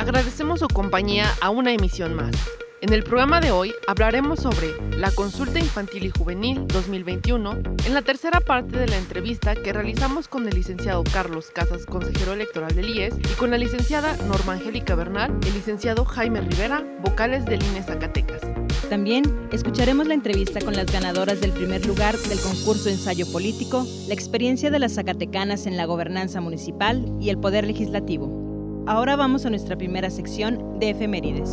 Agradecemos 0.00 0.60
su 0.60 0.68
compañía 0.68 1.26
a 1.42 1.50
una 1.50 1.72
emisión 1.72 2.14
más. 2.14 2.34
En 2.80 2.94
el 2.94 3.02
programa 3.02 3.38
de 3.42 3.50
hoy 3.50 3.74
hablaremos 3.86 4.40
sobre 4.40 4.68
la 4.96 5.10
consulta 5.10 5.58
infantil 5.58 6.06
y 6.06 6.10
juvenil 6.10 6.66
2021 6.68 7.58
en 7.84 7.92
la 7.92 8.00
tercera 8.00 8.40
parte 8.40 8.78
de 8.78 8.86
la 8.86 8.96
entrevista 8.96 9.54
que 9.54 9.74
realizamos 9.74 10.26
con 10.26 10.48
el 10.48 10.54
licenciado 10.54 11.04
Carlos 11.04 11.50
Casas, 11.54 11.84
consejero 11.84 12.32
electoral 12.32 12.74
del 12.74 12.88
IES, 12.88 13.18
y 13.18 13.34
con 13.36 13.50
la 13.50 13.58
licenciada 13.58 14.16
Norma 14.26 14.54
Angélica 14.54 14.94
Bernal, 14.94 15.38
el 15.46 15.52
licenciado 15.52 16.06
Jaime 16.06 16.40
Rivera, 16.40 16.82
vocales 17.02 17.44
del 17.44 17.62
INE 17.62 17.82
Zacatecas. 17.82 18.40
También 18.88 19.50
escucharemos 19.52 20.06
la 20.06 20.14
entrevista 20.14 20.62
con 20.62 20.74
las 20.76 20.90
ganadoras 20.90 21.42
del 21.42 21.52
primer 21.52 21.84
lugar 21.84 22.16
del 22.16 22.40
concurso 22.40 22.88
Ensayo 22.88 23.30
Político, 23.30 23.86
la 24.08 24.14
experiencia 24.14 24.70
de 24.70 24.78
las 24.78 24.94
zacatecanas 24.94 25.66
en 25.66 25.76
la 25.76 25.84
gobernanza 25.84 26.40
municipal 26.40 27.04
y 27.20 27.28
el 27.28 27.36
poder 27.36 27.66
legislativo. 27.66 28.49
Ahora 28.90 29.14
vamos 29.14 29.46
a 29.46 29.50
nuestra 29.50 29.76
primera 29.76 30.10
sección 30.10 30.80
de 30.80 30.90
efemérides. 30.90 31.48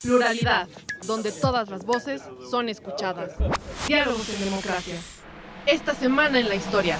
Pluralidad, 0.00 0.68
donde 1.08 1.32
todas 1.32 1.68
las 1.70 1.84
voces 1.84 2.22
son 2.52 2.68
escuchadas. 2.68 3.32
Diálogos 3.88 4.32
en 4.32 4.44
democracia. 4.44 4.94
Esta 5.66 5.92
semana 5.92 6.38
en 6.38 6.48
la 6.48 6.54
historia. 6.54 6.96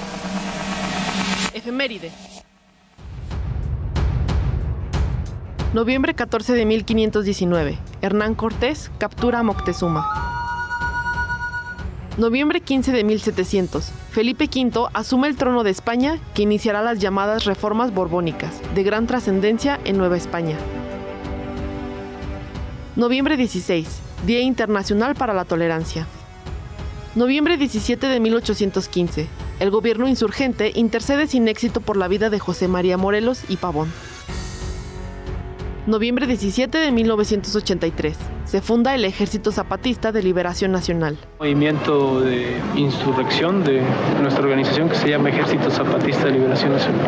Efeméride. 1.53 2.11
Noviembre 5.73 6.15
14 6.15 6.55
de 6.55 6.67
1519. 6.67 7.79
Hernán 8.03 8.35
Cortés 8.35 8.91
captura 8.99 9.39
a 9.39 9.43
Moctezuma. 9.45 10.34
Noviembre 12.17 12.61
15 12.61 12.93
de 12.93 13.03
1700. 13.03 13.91
Felipe 14.13 14.45
V 14.45 14.87
asume 14.93 15.27
el 15.27 15.35
trono 15.35 15.65
de 15.65 15.71
España 15.71 16.21
que 16.33 16.43
iniciará 16.43 16.81
las 16.81 17.01
llamadas 17.01 17.45
reformas 17.45 17.93
borbónicas, 17.93 18.61
de 18.73 18.85
gran 18.85 19.09
trascendencia 19.09 19.81
en 19.85 19.99
Nueva 19.99 20.17
España. 20.17 20.57
Noviembre 22.95 23.37
16, 23.37 23.89
Día 24.27 24.43
Internacional 24.43 25.17
para 25.17 25.35
la 25.35 25.45
Tolerancia. 25.45 26.07
Noviembre 27.17 27.57
17 27.57 28.07
de 28.07 28.21
1815. 28.21 29.27
El 29.59 29.71
gobierno 29.71 30.07
insurgente 30.07 30.71
intercede 30.77 31.27
sin 31.27 31.49
éxito 31.49 31.81
por 31.81 31.97
la 31.97 32.07
vida 32.07 32.31
de 32.31 32.39
José 32.39 32.69
María 32.69 32.97
Morelos 32.97 33.43
y 33.49 33.57
Pavón. 33.57 33.91
Noviembre 35.87 36.27
17 36.27 36.79
de 36.79 36.91
1983. 36.91 38.17
Se 38.47 38.63
funda 38.63 38.95
el 38.95 39.05
Ejército 39.05 39.53
Zapatista 39.53 40.13
de 40.13 40.23
Liberación 40.23 40.73
Nacional. 40.73 41.19
Movimiento 41.39 42.23
de 42.23 42.59
insurrección 42.75 43.63
de 43.63 43.83
nuestra 44.23 44.43
organización 44.45 44.89
que 44.89 44.95
se 44.95 45.11
llama 45.11 45.29
Ejército 45.29 45.71
Zapatista 45.71 46.25
de 46.25 46.33
Liberación 46.33 46.73
Nacional, 46.73 47.07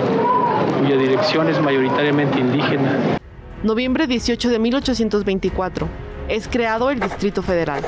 cuya 0.78 0.98
dirección 0.98 1.48
es 1.48 1.58
mayoritariamente 1.58 2.38
indígena. 2.38 3.18
Noviembre 3.62 4.06
18 4.06 4.50
de 4.50 4.58
1824. 4.58 5.88
Es 6.28 6.46
creado 6.46 6.90
el 6.90 7.00
Distrito 7.00 7.42
Federal. 7.42 7.82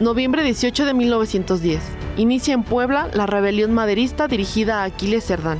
Noviembre 0.00 0.42
18 0.42 0.86
de 0.86 0.94
1910. 0.94 1.82
Inicia 2.16 2.54
en 2.54 2.62
Puebla 2.62 3.10
la 3.12 3.26
rebelión 3.26 3.74
maderista 3.74 4.26
dirigida 4.26 4.80
a 4.80 4.84
Aquiles 4.84 5.24
Cerdán. 5.26 5.58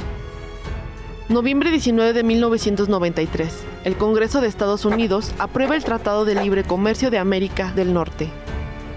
Noviembre 1.28 1.70
19 1.70 2.14
de 2.14 2.22
1993. 2.22 3.75
El 3.86 3.96
Congreso 3.96 4.40
de 4.40 4.48
Estados 4.48 4.84
Unidos 4.84 5.32
aprueba 5.38 5.76
el 5.76 5.84
Tratado 5.84 6.24
de 6.24 6.34
Libre 6.34 6.64
Comercio 6.64 7.08
de 7.08 7.18
América 7.18 7.70
del 7.70 7.94
Norte. 7.94 8.28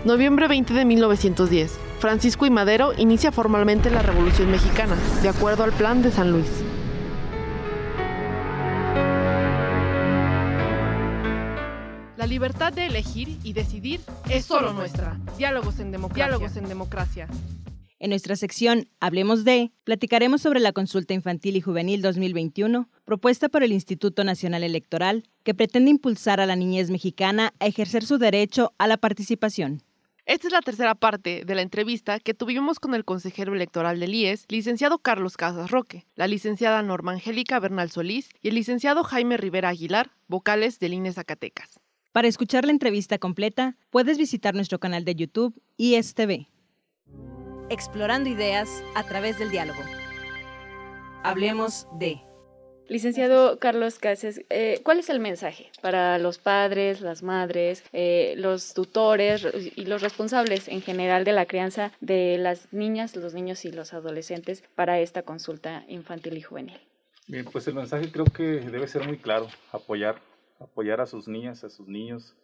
Noviembre 0.03 0.47
20 0.47 0.73
de 0.73 0.83
1910. 0.83 1.77
Francisco 1.99 2.47
y 2.47 2.49
Madero 2.49 2.93
inicia 2.97 3.31
formalmente 3.31 3.91
la 3.91 4.01
Revolución 4.01 4.49
Mexicana, 4.49 4.95
de 5.21 5.29
acuerdo 5.29 5.63
al 5.63 5.73
Plan 5.73 6.01
de 6.01 6.09
San 6.09 6.31
Luis. 6.31 6.49
La 12.17 12.25
libertad 12.25 12.73
de 12.73 12.87
elegir 12.87 13.37
y 13.43 13.53
decidir 13.53 14.01
es 14.27 14.45
solo 14.45 14.73
nuestra. 14.73 15.19
Diálogos 15.37 15.79
en 15.79 15.91
democracia. 15.91 16.25
Diálogos 16.25 16.57
en 16.57 16.67
democracia. 16.67 17.27
En 17.99 18.11
nuestra 18.11 18.37
sección 18.37 18.87
Hablemos 19.01 19.43
de, 19.43 19.71
platicaremos 19.83 20.41
sobre 20.41 20.61
la 20.61 20.71
consulta 20.71 21.13
infantil 21.13 21.57
y 21.57 21.61
juvenil 21.61 22.01
2021, 22.01 22.89
propuesta 23.03 23.49
por 23.49 23.61
el 23.61 23.73
Instituto 23.73 24.23
Nacional 24.23 24.63
Electoral, 24.63 25.25
que 25.43 25.53
pretende 25.53 25.91
impulsar 25.91 26.39
a 26.39 26.45
la 26.45 26.55
niñez 26.55 26.89
mexicana 26.91 27.53
a 27.59 27.65
ejercer 27.65 28.05
su 28.05 28.17
derecho 28.17 28.73
a 28.77 28.87
la 28.87 28.95
participación. 28.95 29.83
Esta 30.25 30.47
es 30.47 30.53
la 30.53 30.61
tercera 30.61 30.95
parte 30.95 31.43
de 31.45 31.55
la 31.55 31.61
entrevista 31.61 32.19
que 32.19 32.33
tuvimos 32.33 32.79
con 32.79 32.93
el 32.93 33.03
consejero 33.03 33.53
electoral 33.53 33.99
del 33.99 34.13
IES, 34.13 34.45
licenciado 34.47 34.99
Carlos 34.99 35.35
Casas 35.35 35.69
Roque, 35.69 36.05
la 36.15 36.27
licenciada 36.27 36.81
Norma 36.83 37.13
Angélica 37.13 37.59
Bernal 37.59 37.89
Solís 37.89 38.29
y 38.41 38.49
el 38.49 38.55
licenciado 38.55 39.03
Jaime 39.03 39.35
Rivera 39.35 39.69
Aguilar, 39.69 40.11
vocales 40.27 40.79
del 40.79 40.93
INE 40.93 41.11
Zacatecas. 41.11 41.81
Para 42.13 42.29
escuchar 42.29 42.63
la 42.63 42.71
entrevista 42.71 43.17
completa, 43.17 43.75
puedes 43.89 44.17
visitar 44.17 44.55
nuestro 44.55 44.79
canal 44.79 45.03
de 45.03 45.15
YouTube 45.15 45.59
ISTV. 45.77 46.47
Explorando 47.69 48.29
ideas 48.29 48.83
a 48.95 49.03
través 49.03 49.39
del 49.39 49.51
diálogo. 49.51 49.79
Hablemos 51.23 51.87
de... 51.99 52.21
Licenciado 52.87 53.59
Carlos 53.59 53.99
Cáceres, 53.99 54.41
eh, 54.49 54.81
¿cuál 54.83 54.97
es 54.97 55.09
el 55.11 55.19
mensaje 55.19 55.71
para 55.79 56.17
los 56.17 56.39
padres, 56.39 57.01
las 57.01 57.21
madres, 57.21 57.83
eh, 57.93 58.33
los 58.37 58.73
tutores 58.73 59.45
y 59.75 59.85
los 59.85 60.01
responsables 60.01 60.67
en 60.67 60.81
general 60.81 61.23
de 61.23 61.33
la 61.33 61.45
crianza 61.45 61.91
de 62.01 62.39
las 62.39 62.73
niñas, 62.73 63.15
los 63.15 63.35
niños 63.35 63.63
y 63.65 63.71
los 63.71 63.93
adolescentes 63.93 64.63
para 64.75 64.99
esta 64.99 65.21
consulta 65.21 65.83
infantil 65.87 66.37
y 66.37 66.41
juvenil? 66.41 66.79
Bien, 67.27 67.45
pues 67.45 67.67
el 67.67 67.75
mensaje 67.75 68.11
creo 68.11 68.25
que 68.25 68.43
debe 68.43 68.87
ser 68.87 69.05
muy 69.05 69.17
claro, 69.19 69.47
apoyar 69.71 70.15
apoyar 70.59 71.01
a 71.01 71.05
sus 71.05 71.27
niñas, 71.27 71.63
a 71.63 71.69
sus 71.69 71.87
niños 71.87 72.35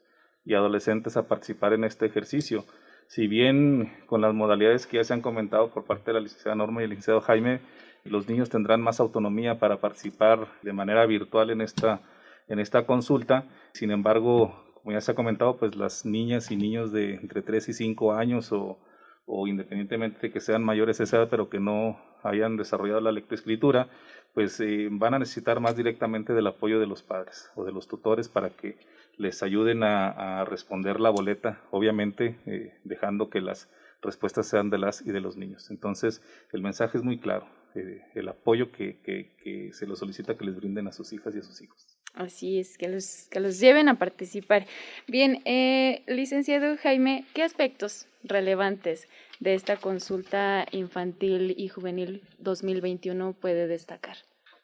y 0.46 0.54
adolescentes 0.54 1.18
a 1.18 1.28
participar 1.28 1.74
en 1.74 1.84
este 1.84 2.06
ejercicio. 2.06 2.66
Si 3.08 3.28
bien 3.28 3.94
con 4.08 4.22
las 4.22 4.34
modalidades 4.34 4.88
que 4.88 4.98
ya 4.98 5.04
se 5.04 5.14
han 5.14 5.22
comentado 5.22 5.70
por 5.70 5.86
parte 5.86 6.12
de 6.12 6.14
la 6.14 6.20
licenciada 6.20 6.56
Norma 6.56 6.82
y 6.82 6.86
el 6.86 6.90
licenciado 6.90 7.22
Jaime, 7.22 7.62
los 8.04 8.28
niños 8.28 8.50
tendrán 8.50 8.82
más 8.82 9.00
autonomía 9.00 9.60
para 9.60 9.80
participar 9.80 10.48
de 10.62 10.74
manera 10.74 11.06
virtual 11.06 11.50
en 11.50 11.62
esta, 11.62 12.02
en 12.48 12.60
esta 12.60 12.86
consulta. 12.86 13.46
Sin 13.74 13.92
embargo, 13.92 14.64
como 14.76 14.94
ya 14.94 15.02
se 15.02 15.12
ha 15.12 15.16
comentado, 15.16 15.58
pues 15.58 15.76
las 15.76 16.06
niñas 16.06 16.52
y 16.52 16.56
niños 16.56 16.92
de 16.92 17.16
entre 17.16 17.42
3 17.42 17.70
y 17.70 17.74
5 17.74 18.14
años 18.14 18.52
o, 18.52 18.78
o 19.26 19.48
independientemente 19.48 20.20
de 20.20 20.32
que 20.32 20.40
sean 20.40 20.64
mayores 20.64 20.98
de 20.98 21.06
edad, 21.06 21.28
pero 21.30 21.50
que 21.50 21.60
no 21.60 22.00
hayan 22.24 22.58
desarrollado 22.58 23.02
la 23.02 23.12
lectoescritura, 23.12 23.88
pues 24.34 24.60
eh, 24.60 24.88
van 24.92 25.14
a 25.14 25.20
necesitar 25.20 25.60
más 25.60 25.76
directamente 25.76 26.34
del 26.34 26.48
apoyo 26.48 26.80
de 26.80 26.88
los 26.88 27.02
padres 27.02 27.52
o 27.56 27.64
de 27.64 27.72
los 27.72 27.88
tutores 27.88 28.30
para 28.30 28.50
que 28.50 28.78
les 29.18 29.44
ayuden 29.44 29.84
a, 29.84 30.46
responder 30.46 31.00
la 31.00 31.10
boleta, 31.10 31.62
obviamente 31.72 32.38
eh, 32.46 32.74
dejando 32.84 33.30
que 33.30 33.42
las 33.42 33.70
respuestas 34.02 34.48
sean 34.48 34.70
de 34.70 34.78
las 34.78 35.02
y 35.02 35.12
de 35.12 35.22
los 35.22 35.38
niños. 35.38 35.70
Entonces, 35.72 36.22
el 36.52 36.62
mensaje 36.62 36.98
es 36.98 37.04
muy 37.04 37.18
claro, 37.20 37.48
eh, 37.76 38.02
el 38.14 38.28
apoyo 38.28 38.72
que, 38.72 39.72
se 39.74 39.88
lo 39.88 39.96
solicita 39.96 40.38
que 40.38 40.46
les 40.46 40.56
brinden 40.56 40.88
a 40.88 40.92
sus 40.92 41.12
hijas 41.14 41.36
y 41.36 41.40
a 41.40 41.44
sus 41.44 41.62
hijos. 41.62 41.88
Así 42.14 42.60
es, 42.60 42.78
que 42.78 42.88
los, 42.88 43.28
que 43.30 43.42
los 43.42 43.60
lleven 43.60 43.90
a 43.90 44.00
participar. 44.00 44.66
Bien, 45.08 45.42
eh, 45.46 46.04
licenciado 46.08 46.78
Jaime, 46.78 47.26
¿qué 47.34 47.44
aspectos 47.44 48.08
relevantes 48.24 49.08
de 49.40 49.54
esta 49.54 49.76
consulta 49.76 50.66
infantil 50.72 51.54
y 51.58 51.68
juvenil 51.68 52.24
2021 52.40 53.34
puede 53.34 53.68
destacar? 53.68 54.18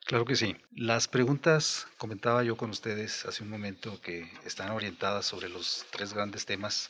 Claro 0.05 0.25
que 0.25 0.35
sí. 0.35 0.55
Las 0.71 1.07
preguntas, 1.07 1.87
comentaba 1.97 2.43
yo 2.43 2.57
con 2.57 2.69
ustedes 2.69 3.25
hace 3.25 3.43
un 3.43 3.49
momento, 3.49 4.01
que 4.01 4.29
están 4.45 4.71
orientadas 4.71 5.25
sobre 5.25 5.49
los 5.49 5.85
tres 5.91 6.13
grandes 6.13 6.45
temas, 6.45 6.89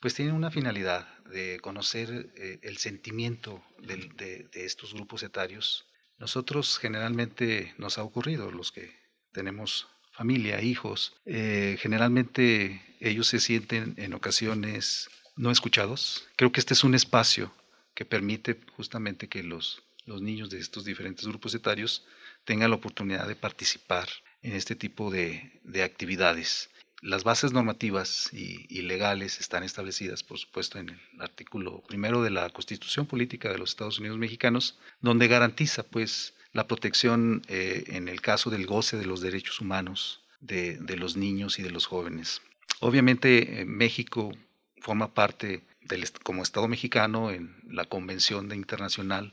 pues 0.00 0.14
tienen 0.14 0.34
una 0.34 0.50
finalidad 0.50 1.06
de 1.24 1.60
conocer 1.60 2.32
eh, 2.36 2.58
el 2.62 2.78
sentimiento 2.78 3.62
de, 3.78 4.48
estos 4.54 4.94
grupos 4.94 5.22
etarios. 5.22 5.86
Nosotros 6.18 6.78
generalmente 6.78 7.74
nos 7.78 7.98
ha 7.98 8.02
ocurrido, 8.02 8.50
los 8.50 8.72
que 8.72 8.94
tenemos 9.32 9.88
familia, 10.12 10.62
hijos, 10.62 11.14
eh, 11.24 11.76
generalmente 11.80 12.82
ellos 13.00 13.26
se 13.26 13.40
sienten 13.40 13.94
en 13.96 14.14
ocasiones 14.14 15.08
no 15.36 15.50
escuchados. 15.50 16.28
Creo 16.36 16.52
que 16.52 16.60
este 16.60 16.74
es 16.74 16.84
un 16.84 16.94
espacio 16.94 17.52
que 17.94 18.04
permite 18.04 18.60
justamente 18.76 19.28
que 19.28 19.42
los, 19.42 19.82
los 20.04 20.20
niños 20.20 20.50
de 20.50 20.58
estos 20.58 20.84
diferentes 20.84 21.26
grupos 21.26 21.54
etarios 21.54 22.04
tengan 22.50 22.70
la 22.70 22.76
oportunidad 22.82 23.28
de 23.28 23.36
participar 23.36 24.08
en 24.42 24.54
este 24.54 24.74
tipo 24.74 25.12
de, 25.12 25.60
de 25.62 25.84
actividades. 25.84 26.68
Las 27.00 27.22
bases 27.22 27.52
normativas 27.52 28.28
y, 28.32 28.82
legales 28.82 29.38
están 29.38 29.62
establecidas, 29.62 30.24
por 30.24 30.36
supuesto, 30.36 30.80
en 30.80 30.88
el 30.88 31.20
artículo 31.20 31.80
primero 31.86 32.24
de 32.24 32.30
la 32.30 32.50
Constitución 32.50 33.06
Política 33.06 33.52
de 33.52 33.58
los 33.58 33.70
Estados 33.70 34.00
Unidos 34.00 34.18
Mexicanos, 34.18 34.80
donde 35.00 35.28
garantiza, 35.28 35.84
pues, 35.84 36.34
la 36.52 36.66
protección 36.66 37.42
eh, 37.46 37.84
en 37.86 38.08
el 38.08 38.20
caso 38.20 38.50
del 38.50 38.66
goce 38.66 38.96
de 38.96 39.06
los 39.06 39.20
derechos 39.20 39.60
humanos 39.60 40.24
de, 40.40 40.76
de 40.78 40.96
los 40.96 41.16
niños 41.16 41.60
y 41.60 41.62
de 41.62 41.70
los 41.70 41.86
jóvenes. 41.86 42.42
Obviamente 42.80 43.60
eh, 43.60 43.64
México 43.64 44.32
forma 44.80 45.14
parte 45.14 45.62
del, 45.82 46.04
como 46.24 46.42
Estado 46.42 46.66
mexicano 46.66 47.30
en 47.30 47.54
la 47.68 47.84
Convención 47.84 48.52
Internacional 48.52 49.32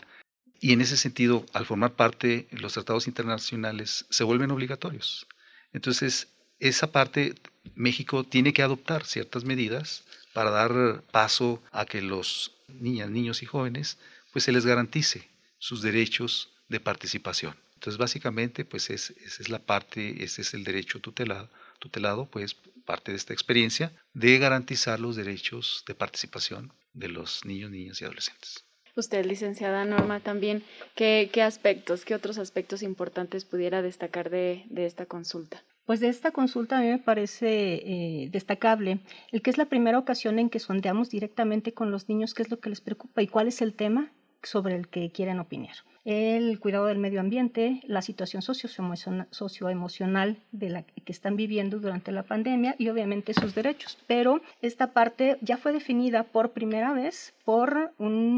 y 0.59 0.73
en 0.73 0.81
ese 0.81 0.97
sentido, 0.97 1.45
al 1.53 1.65
formar 1.65 1.93
parte, 1.93 2.47
los 2.51 2.73
tratados 2.73 3.07
internacionales 3.07 4.05
se 4.09 4.23
vuelven 4.23 4.51
obligatorios. 4.51 5.27
Entonces, 5.73 6.29
esa 6.59 6.91
parte, 6.91 7.35
México 7.75 8.23
tiene 8.23 8.53
que 8.53 8.63
adoptar 8.63 9.05
ciertas 9.05 9.43
medidas 9.43 10.03
para 10.33 10.51
dar 10.51 11.03
paso 11.11 11.61
a 11.71 11.85
que 11.85 12.01
los 12.01 12.53
niñas, 12.67 13.09
niños 13.09 13.43
y 13.43 13.45
jóvenes, 13.45 13.97
pues 14.31 14.45
se 14.45 14.51
les 14.51 14.65
garantice 14.65 15.27
sus 15.59 15.81
derechos 15.81 16.49
de 16.69 16.79
participación. 16.79 17.55
Entonces, 17.75 17.97
básicamente, 17.97 18.65
pues 18.65 18.89
es, 18.89 19.11
esa 19.11 19.43
es 19.43 19.49
la 19.49 19.59
parte, 19.59 20.23
ese 20.23 20.41
es 20.41 20.53
el 20.53 20.63
derecho 20.63 20.99
tutelado, 20.99 21.49
tutelado, 21.79 22.25
pues 22.25 22.55
parte 22.85 23.11
de 23.11 23.17
esta 23.17 23.33
experiencia 23.33 23.91
de 24.13 24.37
garantizar 24.39 24.99
los 24.99 25.15
derechos 25.15 25.83
de 25.87 25.93
participación 25.93 26.73
de 26.93 27.09
los 27.09 27.45
niños, 27.45 27.69
niñas 27.69 28.01
y 28.01 28.05
adolescentes. 28.05 28.66
Usted, 28.97 29.25
licenciada 29.25 29.85
Norma, 29.85 30.19
también, 30.21 30.63
¿qué, 30.95 31.29
qué 31.31 31.43
aspectos, 31.43 32.03
qué 32.03 32.15
otros 32.15 32.39
aspectos 32.39 32.81
importantes 32.81 33.45
pudiera 33.45 33.83
destacar 33.83 34.31
de, 34.31 34.65
de 34.71 34.87
esta 34.87 35.05
consulta? 35.05 35.63
Pues 35.85 35.99
de 35.99 36.09
esta 36.09 36.31
consulta 36.31 36.79
a 36.79 36.81
mí 36.81 36.87
me 36.87 36.97
parece 36.97 37.75
eh, 37.75 38.29
destacable 38.31 38.99
el 39.31 39.43
que 39.43 39.51
es 39.51 39.59
la 39.59 39.67
primera 39.67 39.99
ocasión 39.99 40.39
en 40.39 40.49
que 40.49 40.59
sondeamos 40.59 41.11
directamente 41.11 41.73
con 41.73 41.91
los 41.91 42.09
niños 42.09 42.33
qué 42.33 42.41
es 42.41 42.49
lo 42.49 42.59
que 42.59 42.69
les 42.69 42.81
preocupa 42.81 43.21
y 43.21 43.27
cuál 43.27 43.47
es 43.47 43.61
el 43.61 43.73
tema 43.73 44.11
sobre 44.41 44.75
el 44.75 44.87
que 44.87 45.11
quieren 45.11 45.39
opinar 45.39 45.75
el 46.07 46.57
cuidado 46.61 46.85
del 46.85 46.99
medio 46.99 47.19
ambiente, 47.19 47.81
la 47.83 48.01
situación 48.01 48.41
socioemocional 48.41 50.37
de 50.53 50.69
la 50.69 50.83
que 50.83 51.11
están 51.11 51.35
viviendo 51.35 51.79
durante 51.79 52.13
la 52.13 52.23
pandemia 52.23 52.75
y 52.77 52.87
obviamente 52.87 53.33
sus 53.33 53.53
derechos. 53.53 53.97
Pero 54.07 54.39
esta 54.61 54.93
parte 54.93 55.37
ya 55.41 55.57
fue 55.57 55.73
definida 55.73 56.23
por 56.23 56.51
primera 56.51 56.93
vez 56.93 57.33
por 57.43 57.91
un, 57.97 58.36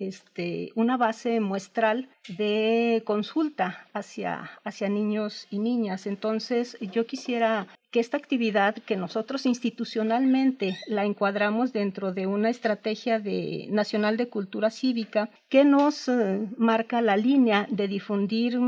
este, 0.00 0.72
una 0.74 0.96
base 0.96 1.38
muestral 1.38 2.08
de 2.26 3.02
consulta 3.04 3.86
hacia, 3.92 4.50
hacia 4.64 4.88
niños 4.88 5.46
y 5.50 5.60
niñas. 5.60 6.06
Entonces, 6.06 6.76
yo 6.80 7.06
quisiera 7.06 7.68
que 7.92 8.00
esta 8.00 8.16
actividad 8.16 8.74
que 8.74 8.96
nosotros 8.96 9.46
institucionalmente 9.46 10.78
la 10.86 11.04
encuadramos 11.04 11.72
dentro 11.72 12.12
de 12.12 12.26
una 12.26 12.50
estrategia 12.50 13.22
nacional 13.68 14.16
de 14.16 14.28
cultura 14.28 14.70
cívica 14.70 15.30
que 15.48 15.64
nos 15.64 16.08
eh, 16.08 16.48
marca 16.56 17.02
la 17.02 17.16
línea 17.16 17.66
de 17.70 17.88
difundir 17.88 18.58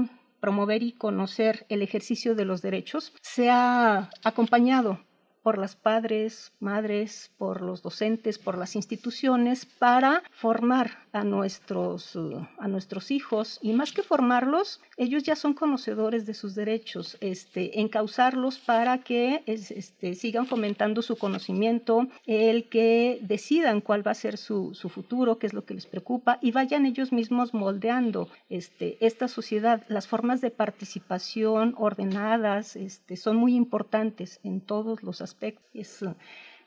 promover 0.43 0.83
y 0.83 0.91
conocer 0.91 1.67
el 1.69 1.83
ejercicio 1.83 2.35
de 2.35 2.45
los 2.45 2.63
derechos, 2.63 3.13
sea 3.23 4.11
acompañado 4.25 4.99
por 5.41 5.57
las 5.57 5.77
padres, 5.77 6.53
madres, 6.59 7.31
por 7.39 7.63
los 7.63 7.81
docentes, 7.81 8.39
por 8.39 8.59
las 8.59 8.75
instituciones, 8.75 9.67
para 9.67 10.25
formar 10.33 11.02
a 11.13 11.25
nuestros, 11.25 12.19
a 12.59 12.69
nuestros 12.69 13.11
hijos 13.11 13.59
y 13.63 13.73
más 13.73 13.93
que 13.93 14.03
formarlos, 14.03 14.81
ellos 14.97 15.23
ya 15.23 15.37
son 15.37 15.53
conocedores 15.53 16.27
de 16.27 16.35
sus 16.35 16.55
derechos, 16.55 17.19
este, 17.21 17.81
encauzarlos 17.81 18.59
para 18.59 18.99
que 18.99 19.43
este, 19.47 20.15
sigan 20.15 20.47
fomentando 20.47 21.03
su 21.03 21.17
conocimiento, 21.17 22.09
el 22.27 22.69
que 22.69 23.19
decidan 23.23 23.81
cuál 23.81 24.07
va 24.07 24.13
a 24.13 24.15
ser 24.15 24.39
su, 24.39 24.75
su, 24.75 24.89
futuro, 24.89 25.39
qué 25.39 25.47
es 25.47 25.53
lo 25.53 25.65
que 25.65 25.75
les 25.75 25.87
preocupa 25.87 26.39
y 26.41 26.53
vayan 26.53 26.87
ellos 26.87 27.13
mismos 27.13 27.53
moldeando 27.53 28.29
este, 28.49 28.97
esta 29.05 29.29
sociedad. 29.29 29.85
Las 29.89 30.09
formas 30.09 30.41
de 30.41 30.51
participación 30.51 31.75
ordenadas 31.77 32.77
este, 32.77 33.17
son 33.17 33.37
muy 33.37 33.55
importantes 33.55 34.41
en 34.43 34.61
todos 34.61 35.03
los 35.03 35.21
aspectos. 35.21 35.71
Es 35.75 36.05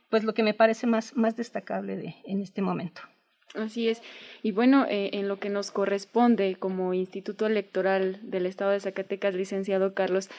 pues 0.09 0.24
lo 0.24 0.33
que 0.33 0.44
me 0.44 0.53
parece 0.53 0.88
más, 0.88 1.15
más 1.15 1.36
destacable 1.36 1.98
de, 1.98 2.15
en 2.25 2.41
este 2.41 2.62
momento. 2.62 3.01
Así 3.56 3.88
es. 3.88 4.02
Y 4.44 4.52
bueno, 4.52 4.86
eh, 4.90 5.12
en 5.13 5.28
lo 5.28 5.40
que 5.40 5.50
nos 5.50 5.72
corresponde 5.72 6.56
como 6.56 6.94
Instituto 6.94 7.46
Electoral 7.46 8.19
del 8.22 8.46
Estado 8.46 8.72
de 8.72 8.80
Zacatecas, 8.80 9.34
licenciado 9.34 9.94
Carlos 9.94 10.30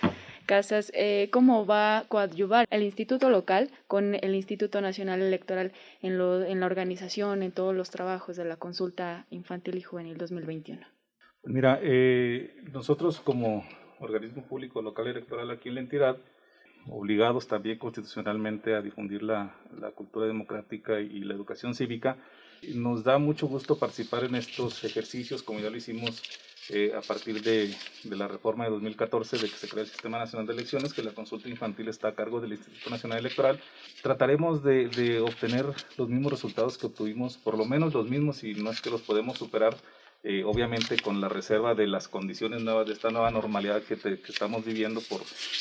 Casas, 0.45 0.93
eh, 0.95 1.29
¿cómo 1.33 1.67
va 1.67 1.99
a 1.99 2.05
coadyuvar 2.05 2.67
el 2.71 2.83
Instituto 2.83 3.31
Local 3.31 3.71
con 3.87 4.15
el 4.15 4.35
Instituto 4.35 4.81
Nacional 4.81 5.23
Electoral 5.23 5.73
en, 6.03 6.19
lo, 6.19 6.45
en 6.45 6.61
la 6.61 6.67
organización, 6.67 7.43
en 7.43 7.53
todos 7.53 7.75
los 7.75 7.91
trabajos 7.91 8.37
de 8.37 8.45
la 8.45 8.57
consulta 8.57 9.27
infantil 9.31 9.77
y 9.79 9.83
juvenil 9.83 10.19
2021? 10.19 10.87
Mira, 11.45 11.79
eh, 11.83 12.55
nosotros 12.73 13.21
como 13.21 13.65
organismo 14.01 14.43
público 14.47 14.83
local 14.83 15.07
electoral 15.07 15.51
aquí 15.51 15.69
en 15.69 15.77
la 15.77 15.81
entidad, 15.81 16.19
obligados 16.89 17.49
también 17.49 17.79
constitucionalmente 17.79 18.75
a 18.75 18.83
difundir 18.83 19.23
la, 19.23 19.57
la 19.81 19.91
cultura 19.93 20.27
democrática 20.27 21.01
y 21.01 21.21
la 21.21 21.35
educación 21.35 21.75
cívica, 21.75 22.19
nos 22.75 23.05
da 23.05 23.19
mucho 23.19 23.47
gusto 23.47 23.79
participar 23.79 24.25
en 24.25 24.35
estos 24.35 24.85
ejercicios, 24.85 25.43
como 25.43 25.61
ya 25.61 25.71
lo 25.71 25.77
hicimos 25.77 26.23
eh, 26.69 26.93
a 26.97 27.01
partir 27.01 27.43
de, 27.43 27.73
de, 28.03 28.17
la 28.17 28.27
reforma 28.27 28.65
de 28.65 28.71
2014 28.71 29.39
de 29.39 29.49
que 29.49 29.57
se 29.57 29.69
crea 29.69 29.85
el 29.85 29.89
Sistema 29.89 30.19
Nacional 30.19 30.47
de 30.47 30.55
Elecciones, 30.55 30.93
que 30.93 31.03
la 31.03 31.13
consulta 31.13 31.49
infantil 31.49 31.89
está 31.89 32.09
a 32.09 32.15
cargo 32.15 32.41
del 32.41 32.53
Instituto 32.53 32.91
Nacional 32.91 33.19
Electoral. 33.19 33.61
Trataremos 34.03 34.65
de, 34.65 34.89
de 34.89 35.21
obtener 35.21 35.67
los 35.97 36.09
mismos 36.09 36.33
resultados 36.33 36.77
que 36.77 36.87
obtuvimos, 36.87 37.37
por 37.37 37.57
lo 37.57 37.67
menos 37.67 37.95
los 37.95 38.09
mismos, 38.09 38.43
y 38.43 38.55
no 38.55 38.71
es 38.71 38.81
que 38.81 38.91
los 38.91 39.03
podemos 39.03 39.39
superar 39.39 39.77
eh, 40.29 40.43
obviamente 40.45 40.97
con 40.97 41.21
la 41.21 41.29
reserva 41.29 41.77
de 41.77 41.87
las 41.87 42.09
condiciones 42.09 42.61
nuevas 42.61 42.87
de 42.87 42.95
esta 42.95 43.11
nueva 43.11 43.31
normalidad 43.31 43.81
que, 43.83 43.95
estamos 43.95 44.65
viviendo 44.65 45.01
por 45.03 45.21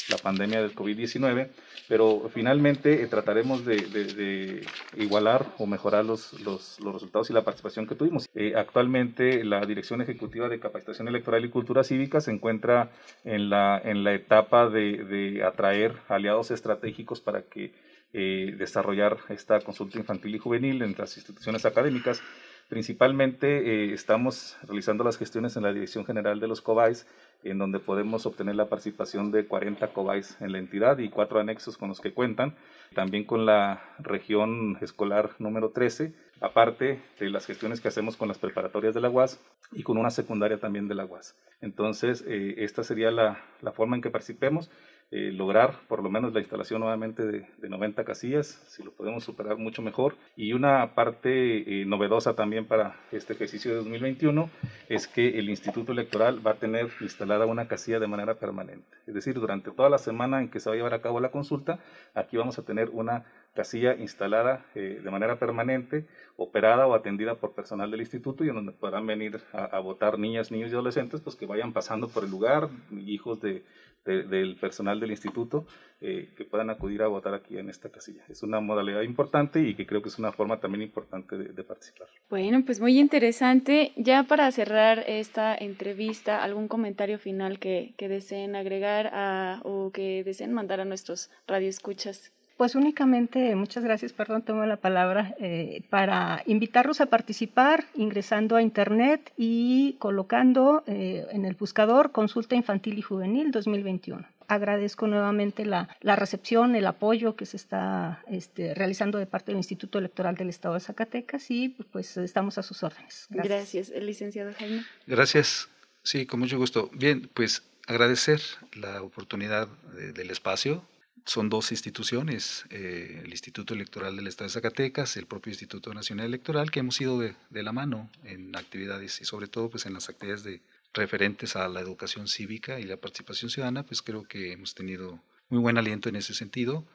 la 0.09 0.17
pandemia 0.17 0.59
del 0.59 0.74
COVID-19, 0.74 1.50
pero 1.88 2.31
finalmente 2.33 3.03
eh, 3.03 3.07
trataremos 3.07 3.63
de, 3.63 3.75
de, 3.77 4.05
de, 4.05 4.67
igualar 4.97 5.45
o 5.59 5.67
mejorar 5.67 6.03
los, 6.03 6.33
los, 6.41 6.79
resultados 6.79 7.29
y 7.29 7.33
la 7.33 7.43
participación 7.43 7.85
que 7.85 7.93
tuvimos. 7.93 8.27
Eh, 8.33 8.53
actualmente 8.55 9.43
la 9.43 9.63
Dirección 9.65 10.01
Ejecutiva 10.01 10.50
de 10.50 10.59
Capacitación 10.59 11.07
Electoral 11.09 11.45
y 11.45 11.50
Cultura 11.50 11.83
Cívica 11.83 12.19
se 12.19 12.31
encuentra 12.31 12.89
en 13.24 13.51
la, 13.51 13.79
en 13.83 14.03
la 14.03 14.13
etapa 14.13 14.67
de, 14.69 15.43
atraer 15.45 15.93
aliados 16.07 16.50
estratégicos 16.50 17.21
para 17.21 17.43
que 17.43 17.71
desarrollar 18.13 19.17
esta 19.27 19.59
consulta 19.59 19.97
infantil 19.97 20.33
y 20.33 20.39
juvenil 20.39 20.81
en 20.81 20.95
las 20.97 21.17
instituciones 21.17 21.65
académicas. 21.65 22.24
Principalmente 22.67 23.48
eh, 23.60 23.93
estamos 23.93 24.57
realizando 24.63 25.03
las 25.03 25.17
gestiones 25.17 25.55
en 25.55 25.63
la 25.63 25.72
Dirección 25.72 26.03
General 26.03 26.39
de 26.39 26.48
los 26.48 26.62
COBAIS, 26.62 27.05
en 27.43 27.60
donde 27.60 27.79
podemos 27.79 28.25
obtener 28.25 28.55
la 28.55 28.69
participación 28.69 29.31
de 29.31 29.45
40 29.45 29.88
COBAIS 29.93 30.41
en 30.41 30.51
la 30.51 30.57
entidad 30.57 30.98
y 30.98 31.10
cuatro 31.10 31.39
anexos 31.39 31.77
con 31.77 31.89
los 31.89 32.01
que 32.01 32.12
cuentan, 32.12 32.55
también 32.95 33.24
con 33.24 33.45
la 33.45 33.84
región 34.00 34.79
escolar 34.81 35.31
número 35.38 35.69
13, 35.69 36.13
aparte 36.41 37.00
de 37.19 37.29
las 37.29 37.45
gestiones 37.45 37.81
que 37.81 37.88
hacemos 37.88 38.17
con 38.17 38.27
las 38.27 38.39
preparatorias 38.39 38.95
de 38.95 39.01
la 39.01 39.10
UAS 39.12 39.39
y 39.72 39.84
con 39.84 39.98
una 39.98 40.10
secundaria 40.10 40.60
también 40.60 40.88
de 40.88 40.95
la 40.95 41.05
UAS. 41.05 41.36
Entonces, 41.62 42.24
eh, 42.27 42.55
esta 42.57 42.84
sería 42.84 43.12
la, 43.12 43.43
la 43.62 43.74
forma 43.74 43.95
en 43.95 44.01
que 44.01 44.10
participemos. 44.10 44.72
Eh, 45.12 45.31
lograr 45.31 45.79
por 45.88 46.01
lo 46.01 46.09
menos 46.09 46.33
la 46.33 46.39
instalación 46.39 46.81
nuevamente 46.81 47.25
de, 47.25 47.47
de, 47.57 47.69
90 47.69 48.03
casillas, 48.03 48.47
si 48.67 48.83
lo 48.83 48.91
podemos 48.91 49.24
superar 49.24 49.57
mucho 49.57 49.81
mejor. 49.81 50.15
Y 50.35 50.53
una 50.53 50.95
parte 50.95 51.81
eh, 51.81 51.85
novedosa 51.85 52.35
también 52.35 52.65
para 52.65 53.00
este 53.12 53.33
ejercicio 53.33 53.71
de 53.71 53.77
2021 53.77 54.50
es 54.89 55.07
que 55.07 55.38
el 55.38 55.50
Instituto 55.50 55.91
Electoral 55.91 56.45
va 56.45 56.51
a 56.51 56.55
tener 56.55 56.89
instalada 57.01 57.45
una 57.45 57.67
casilla 57.67 58.00
de 58.00 58.07
manera 58.07 58.35
permanente. 58.39 58.97
Es 59.05 59.13
decir, 59.13 59.35
durante 59.35 59.71
toda 59.71 59.89
la 59.89 60.00
semana 60.00 60.41
en 60.41 60.50
que 60.50 60.59
se 60.59 60.69
va 60.69 60.74
a 60.74 60.77
llevar 60.77 60.95
a 60.95 61.01
cabo 61.01 61.19
la 61.19 61.29
consulta, 61.29 61.79
aquí 62.15 62.38
vamos 62.38 62.57
a 62.57 62.63
tener 62.63 62.89
una 62.89 63.25
casilla 63.55 63.95
instalada 63.95 64.65
eh, 64.75 65.01
de 65.03 65.12
manera 65.12 65.39
permanente, 65.39 66.05
operada 66.38 66.85
o 66.85 66.93
atendida 66.93 67.35
por 67.35 67.53
personal 67.53 67.89
del 67.89 68.01
instituto 68.01 68.43
y 68.43 68.50
en 68.50 68.55
donde 68.55 68.74
podrán 68.74 69.07
venir 69.07 69.39
a, 69.53 69.79
votar 69.79 70.19
niñas, 70.19 70.51
niños 70.51 70.69
y 70.69 70.74
adolescentes, 70.74 71.21
pues 71.21 71.35
que 71.35 71.45
vayan 71.45 71.74
pasando 71.74 72.09
por 72.09 72.25
el 72.25 72.31
lugar, 72.31 72.69
hijos 72.91 73.39
de, 73.41 73.63
del 74.03 74.57
personal 74.57 75.00
del 75.00 75.12
instituto, 75.12 75.65
eh, 76.01 76.29
que 76.35 76.43
puedan 76.43 76.69
acudir 76.69 77.01
a 77.01 77.07
votar 77.07 77.33
aquí 77.33 77.57
en 77.57 77.69
esta 77.69 77.89
casilla. 77.89 78.24
Es 78.29 78.43
una 78.43 78.59
modalidad 78.59 79.01
importante 79.01 79.62
y 79.62 79.75
que 79.75 79.88
creo 79.88 80.01
que 80.01 80.09
es 80.09 80.19
una 80.19 80.33
forma 80.33 80.59
también 80.59 80.83
importante 80.83 81.38
de, 81.38 81.63
participar. 81.63 82.09
Bueno, 82.29 82.63
pues 82.65 82.81
muy 82.81 83.00
interesante. 83.00 83.93
Ya 83.95 84.24
para 84.24 84.51
cerrar 84.51 85.05
esta 85.07 85.55
entrevista, 85.55 86.43
¿algún 86.43 86.67
comentario 86.67 87.17
final 87.17 87.59
que, 87.59 87.93
que 87.97 88.09
deseen 88.09 88.55
agregar 88.55 89.09
a, 89.13 89.62
o 89.63 89.91
que 89.91 90.24
deseen 90.24 90.53
mandar 90.53 90.81
a 90.81 90.85
nuestros 90.85 91.31
radioescuchas? 91.47 92.33
Pues 92.57 92.75
únicamente, 92.75 93.53
muchas 93.55 93.83
gracias, 93.83 94.13
perdón, 94.13 94.41
tomo 94.41 94.65
la 94.65 94.77
palabra, 94.77 95.35
eh, 95.39 95.81
para 95.89 96.41
invitarlos 96.45 97.01
a 97.01 97.07
participar 97.07 97.83
ingresando 97.95 98.55
a 98.55 98.62
Internet 98.62 99.33
y 99.35 99.97
colocando 100.00 100.81
eh, 100.88 101.27
en 101.31 101.43
el 101.43 101.55
buscador 101.55 102.13
Consulta 102.13 102.55
Infantil 102.55 102.97
y 102.97 103.01
Juvenil 103.01 103.51
2021. 103.51 104.25
Agradezco 104.47 105.05
nuevamente 105.07 105.65
la, 105.65 105.89
la 106.00 106.15
recepción, 106.15 106.75
el 106.75 106.88
apoyo 106.88 107.35
que 107.35 107.45
se 107.45 107.57
está 107.57 108.24
este, 108.29 108.74
realizando 108.74 109.17
de 109.17 109.25
parte 109.25 109.51
del 109.51 109.57
Instituto 109.57 110.00
Electoral 110.00 110.35
del 110.35 110.47
Estado 110.47 110.75
de 110.75 110.79
Zacatecas 110.79 111.51
y 111.51 111.69
pues 111.91 112.15
estamos 112.15 112.57
a 112.57 112.63
sus 112.63 112.83
órdenes. 112.83 113.25
Gracias, 113.31 113.89
el 113.89 114.05
licenciado 114.05 114.53
Jaime. 114.57 114.85
Gracias, 115.07 115.67
sí, 116.03 116.25
con 116.25 116.39
mucho 116.39 116.57
gusto. 116.57 116.89
Bien, 116.93 117.29
pues 117.33 117.63
agradecer 117.85 118.39
la 118.75 119.01
oportunidad 119.01 119.67
del 120.13 120.31
espacio 120.31 120.83
son 121.25 121.50
dos 121.50 121.72
instituciones, 121.72 122.65
eh, 122.70 123.22
el 123.24 123.32
Instituto 123.32 123.74
Electoral 123.74 124.15
del 124.15 124.27
Estado 124.27 124.48
de 124.48 124.53
Zacatecas, 124.53 125.17
el 125.17 125.25
propio 125.25 125.51
Instituto 125.51 125.94
Nacional 125.94 126.27
Electoral, 126.27 126.70
que 126.70 126.82
hemos 126.82 127.01
ido 127.01 127.20
de, 127.20 127.36
la 127.50 127.72
mano 127.72 128.10
en 128.24 128.55
actividades 128.55 129.20
y 129.22 129.25
sobre 129.25 129.48
todo 129.48 129.70
pues 129.70 129.86
en 129.86 129.94
las 129.94 130.08
actividades 130.08 130.44
de, 130.44 130.62
referentes 130.96 131.55
a 131.55 131.67
la 131.67 131.82
educación 131.82 132.27
cívica 132.27 132.79
y 132.79 132.84
la 132.84 132.98
participación 132.98 133.51
ciudadana, 133.51 133.84
pues 133.84 134.01
creo 134.01 134.24
que 134.24 134.53
hemos 134.53 134.75
tenido 134.75 135.20
muy 135.50 135.60
buen 135.60 135.77
aliento 135.77 136.10
en 136.10 136.15
ese 136.15 136.34
sentido. 136.34 136.86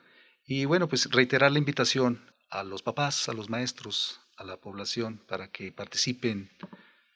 Y 0.47 0.65
bueno, 0.65 0.89
pues 0.89 1.11
reiterar 1.11 1.53
la 1.53 1.59
invitación 1.59 2.21
a 2.49 2.65
los 2.65 2.83
papás, 2.83 3.29
a 3.29 3.33
los 3.33 3.51
maestros, 3.51 4.21
a 4.37 4.45
la 4.45 4.57
población 4.57 5.21
para 5.29 5.49
que 5.49 5.71
participen 5.71 6.51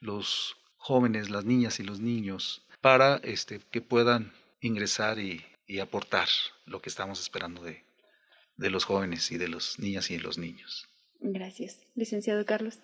los 0.00 0.56
jóvenes, 0.76 1.30
las 1.30 1.44
niñas 1.44 1.80
y 1.80 1.84
los 1.84 2.00
niños 2.00 2.62
para 2.80 3.16
este, 3.24 3.60
que 3.70 3.80
puedan 3.80 4.32
ingresar 4.60 5.18
y 5.18 5.42
y 5.66 5.80
aportar 5.80 6.28
lo 6.66 6.80
que 6.80 6.88
estamos 6.88 7.20
esperando 7.20 7.62
de, 7.62 7.84
de 8.56 8.70
los 8.70 8.84
jóvenes 8.84 9.30
y 9.32 9.38
de 9.38 9.48
los 9.48 9.78
niñas 9.78 10.10
y 10.10 10.16
de 10.16 10.22
los 10.22 10.38
niños. 10.38 10.88
Gracias. 11.20 11.80
Licenciado 11.94 12.44
Carlos. 12.44 12.80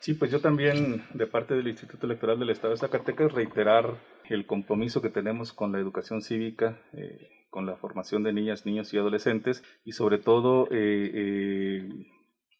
Sí, 0.00 0.14
pues 0.14 0.30
yo 0.30 0.40
también, 0.40 1.04
de 1.14 1.26
parte 1.26 1.54
del 1.54 1.68
Instituto 1.68 2.06
Electoral 2.06 2.38
del 2.38 2.50
Estado 2.50 2.74
de 2.74 2.78
Zacatecas, 2.78 3.32
reiterar 3.32 3.98
el 4.28 4.44
compromiso 4.46 5.00
que 5.00 5.08
tenemos 5.08 5.52
con 5.52 5.72
la 5.72 5.78
educación 5.78 6.20
cívica, 6.20 6.78
eh, 6.92 7.30
con 7.48 7.66
la 7.66 7.76
formación 7.76 8.22
de 8.22 8.32
niñas, 8.32 8.66
niños 8.66 8.92
y 8.92 8.98
adolescentes, 8.98 9.62
y 9.84 9.92
sobre 9.92 10.18
todo 10.18 10.66
eh, 10.70 11.10
eh, 11.14 11.88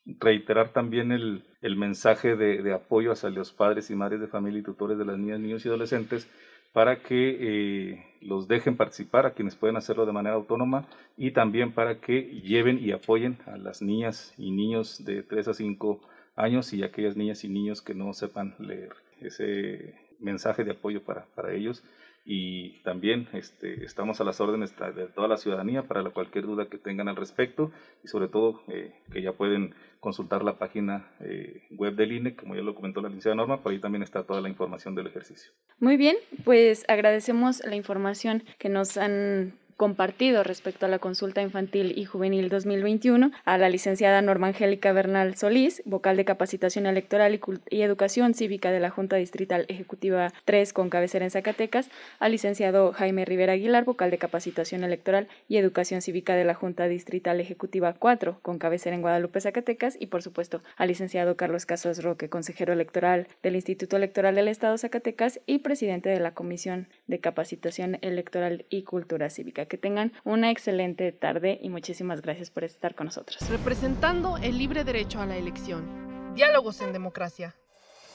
reiterar 0.07 0.73
también 0.73 1.12
el, 1.12 1.45
el 1.61 1.76
mensaje 1.76 2.37
de, 2.37 2.62
de, 2.62 2.73
apoyo 2.73 3.12
hacia 3.12 3.31
los 3.31 3.52
padres 3.52 3.90
y 3.90 3.95
madres 3.95 4.21
de 4.21 4.28
familia 4.28 4.61
y 4.61 4.62
tutores 4.62 4.97
de 4.97 5.04
las 5.04 5.19
niñas, 5.19 5.40
niños 5.40 5.64
y 5.66 5.69
adolescentes, 5.69 6.31
para 6.75 6.99
que 7.04 7.37
eh, 7.40 8.04
los 8.21 8.49
dejen 8.49 8.76
participar 8.76 9.26
a 9.26 9.31
quienes 9.31 9.54
pueden 9.54 9.76
hacerlo 9.76 10.07
de 10.07 10.12
manera 10.12 10.35
autónoma 10.35 10.88
y 11.16 11.31
también 11.31 11.71
para 11.73 12.00
que 12.00 12.40
lleven 12.43 12.81
y 12.83 12.90
apoyen 12.90 13.38
a 13.47 13.57
las 13.57 13.81
niñas 13.81 14.35
y 14.37 14.50
niños 14.50 15.04
de 15.04 15.23
3 15.23 15.49
a 15.49 15.54
5 15.54 16.00
años 16.35 16.73
y 16.73 16.83
aquellas 16.83 17.16
niñas 17.16 17.45
y 17.45 17.49
niños 17.49 17.81
que 17.81 17.95
no 17.95 18.12
sepan 18.12 18.57
leer. 18.59 18.90
Ese 19.21 19.95
mensaje 20.19 20.64
de 20.64 20.73
apoyo 20.73 21.04
para, 21.04 21.26
para 21.37 21.54
ellos 21.54 21.85
y 22.25 22.81
también 22.83 23.28
este, 23.35 23.85
estamos 23.85 24.21
a 24.21 24.25
las 24.25 24.40
órdenes 24.40 24.75
de 24.97 25.07
toda 25.09 25.28
la 25.28 25.37
ciudadanía 25.37 25.83
para 25.83 26.02
cualquier 26.11 26.47
duda 26.47 26.69
que 26.69 26.78
tengan 26.78 27.09
al 27.09 27.16
respecto 27.16 27.71
y 28.02 28.09
sobre 28.09 28.28
todo 28.28 28.62
eh, 28.69 28.95
que 29.12 29.21
ya 29.21 29.33
pueden 29.33 29.75
consultar 30.00 30.43
la 30.43 30.59
página 30.59 31.07
eh, 31.21 31.62
web 31.71 31.95
del 31.97 32.12
INE, 32.12 32.35
como 32.35 32.54
ya 32.54 32.62
lo 32.62 32.75
comentó 32.75 33.02
la 33.02 33.09
licenciada 33.09 33.37
Norma, 33.37 33.62
por 33.62 33.73
ahí 33.73 33.78
también 33.78 34.02
está 34.02 34.25
toda 34.25 34.40
la 34.40 34.49
información 34.49 34.95
del 34.95 35.07
ejercicio. 35.07 35.52
Muy 35.81 35.97
bien, 35.97 36.16
pues 36.45 36.85
agradecemos 36.88 37.62
la 37.64 37.76
información 37.76 38.43
que 38.59 38.69
nos 38.69 38.97
han 38.97 39.54
compartido 39.76 40.43
respecto 40.45 40.87
a 40.87 40.88
la 40.88 40.99
consulta 40.99 41.43
infantil 41.43 41.93
y 41.97 42.04
juvenil 42.04 42.49
2021 42.49 43.31
a 43.45 43.59
la 43.59 43.69
licenciada 43.69 44.23
Norma 44.23 44.49
Angélica 44.49 44.93
Bernal 44.93 45.37
Solís, 45.37 45.83
vocal 45.85 46.16
de 46.16 46.25
capacitación 46.25 46.87
electoral 46.87 47.40
y, 47.71 47.83
educación 47.83 48.35
cívica 48.35 48.71
de 48.71 48.81
la 48.81 48.90
Junta 48.90 49.16
Distrital 49.16 49.66
Ejecutiva 49.69 50.33
3 50.45 50.73
con 50.73 50.90
cabecera 50.90 51.25
en 51.25 51.31
Zacatecas, 51.31 51.90
al 52.19 52.33
licenciado 52.33 52.93
Jaime 52.93 53.25
Rivera 53.25 53.54
Aguilar, 53.54 53.85
vocal 53.85 54.11
de 54.11 54.19
capacitación 54.19 54.85
electoral 54.85 55.28
y 55.49 55.57
educación 55.57 56.02
cívica 56.02 56.35
de 56.35 56.45
la 56.45 56.54
Junta 56.54 56.87
Distrital 56.87 57.40
Ejecutiva 57.40 57.95
4 57.95 58.38
con 58.43 58.59
cabecera 58.59 58.97
en 58.97 59.02
Guadalupe, 59.02 59.40
Zacatecas 59.40 59.97
y 59.99 60.07
por 60.07 60.23
supuesto 60.23 60.62
al 60.76 60.88
licenciado 60.88 61.37
Carlos 61.37 61.66
Casas 61.66 62.02
Roque, 62.02 62.28
consejero 62.28 62.73
electoral 62.73 63.26
del 63.43 63.57
Instituto 63.57 63.97
Electoral 63.97 64.35
del 64.35 64.49
Estado 64.49 64.78
Zacatecas 64.78 65.40
y 65.47 65.59
presidente 65.59 66.09
de 66.09 66.21
la 66.21 66.35
Comisión 66.35 66.88
de 67.07 67.21
Capacitación 67.21 67.99
Electoral 68.00 68.64
y 68.71 68.83
Cultura 68.83 69.31
Cívica. 69.31 69.63
Que 69.66 69.78
tengan 69.78 70.12
una 70.25 70.50
excelente 70.50 71.11
tarde 71.12 71.59
y 71.62 71.68
muchísimas 71.68 72.21
gracias 72.23 72.50
por 72.50 72.64
estar 72.64 72.94
con 72.94 73.06
nosotros. 73.06 73.49
Representando 73.49 74.37
el 74.38 74.59
libre 74.59 74.85
derecho 74.85 75.21
a 75.21 75.26
la 75.26 75.37
elección. 75.37 76.35
Diálogos 76.35 76.80
en 76.80 76.92
democracia. 76.92 77.54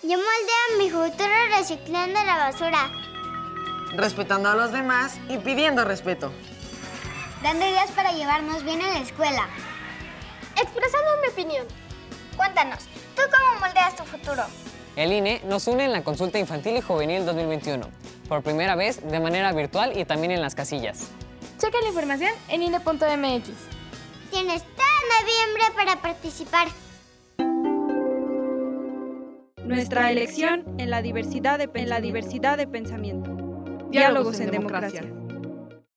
Yo 0.04 0.18
moldeo 0.18 0.78
mi 0.78 0.90
futuro 0.90 1.34
reciclando 1.58 2.24
la 2.24 2.38
basura. 2.38 2.90
Respetando 3.96 4.50
a 4.50 4.56
los 4.56 4.72
demás 4.72 5.20
y 5.30 5.38
pidiendo 5.38 5.84
respeto. 5.84 6.32
Dando 7.44 7.66
ideas 7.66 7.92
para 7.92 8.12
llevarnos 8.12 8.64
bien 8.64 8.82
en 8.82 8.94
la 8.94 9.00
escuela. 9.00 9.48
Expresando 10.62 11.10
mi 11.22 11.28
opinión. 11.32 11.66
Cuéntanos, 12.38 12.86
¿tú 13.16 13.22
cómo 13.32 13.60
moldeas 13.60 13.96
tu 13.96 14.04
futuro? 14.04 14.44
El 14.96 15.14
INE 15.14 15.42
nos 15.46 15.68
une 15.68 15.86
en 15.86 15.92
la 15.92 16.04
consulta 16.04 16.40
infantil 16.40 16.78
y 16.78 16.82
juvenil 16.82 17.26
2021, 17.26 17.88
por 18.28 18.44
primera 18.44 18.76
vez 18.76 19.02
de 19.06 19.20
manera 19.20 19.54
virtual 19.54 19.98
y 19.98 20.06
también 20.06 20.32
en 20.32 20.42
las 20.42 20.56
casillas. 20.56 21.12
Checa 21.60 21.78
la 21.82 21.90
información 21.90 22.32
en 22.48 22.64
INE.mx. 22.64 23.50
Tienes 24.32 24.64
todo 24.64 25.00
noviembre 25.20 25.64
para 25.76 26.02
participar. 26.02 26.70
Nuestra 29.66 30.10
elección 30.10 30.64
en 30.80 30.90
la 30.90 31.02
diversidad 31.02 31.60
de, 31.60 31.70
en 31.74 31.90
la 31.90 32.00
diversidad 32.00 32.58
de 32.58 32.66
pensamiento. 32.66 33.36
Diálogos, 33.90 34.40
en, 34.40 34.52
democracia. 34.52 35.04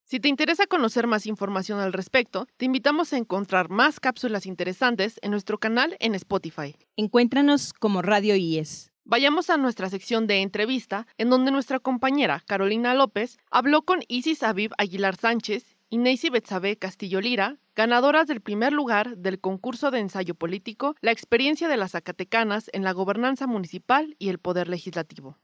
Si 0.05 0.19
te 0.19 0.29
interesa 0.29 0.67
conocer 0.67 1.07
más 1.07 1.27
información 1.27 1.79
al 1.79 1.93
respecto, 1.93 2.47
te 2.57 2.65
invitamos 2.65 3.13
a 3.13 3.17
encontrar 3.17 3.71
más 3.71 4.01
cápsulas 4.01 4.47
interesantes 4.47 5.21
en 5.23 5.31
nuestro 5.31 5.59
canal 5.59 5.97
en 6.01 6.17
Spotify. 6.17 6.75
Encuéntranos 6.97 7.73
como 7.73 8.03
Radio 8.03 8.35
IES. 8.35 8.92
Vayamos 9.05 9.51
a 9.51 9.57
nuestra 9.57 9.91
sección 9.91 10.27
de 10.27 10.43
entrevista, 10.43 11.07
en 11.19 11.29
donde 11.29 11.51
nuestra 11.51 11.81
compañera 11.81 12.43
Carolina 12.47 12.95
López 12.95 13.39
habló 13.51 13.83
con 13.83 14.01
Isis 14.07 14.43
Aviv 14.45 14.71
Aguilar 14.79 15.17
Sánchez 15.17 15.77
y 15.91 15.99
Neisy 15.99 16.31
Betsabe 16.31 16.77
Castillo 16.77 17.21
Lira, 17.21 17.59
ganadoras 17.75 18.29
del 18.29 18.41
primer 18.41 18.73
lugar 18.73 19.17
del 19.17 19.41
concurso 19.41 19.91
de 19.91 19.99
ensayo 19.99 20.35
político 20.37 20.95
La 21.01 21.11
experiencia 21.11 21.69
de 21.69 21.77
las 21.77 21.93
Zacatecanas 21.93 22.71
en 22.73 22.85
la 22.85 22.93
gobernanza 22.93 23.47
municipal 23.47 24.15
y 24.21 24.29
el 24.29 24.39
poder 24.39 24.69
legislativo. 24.69 25.37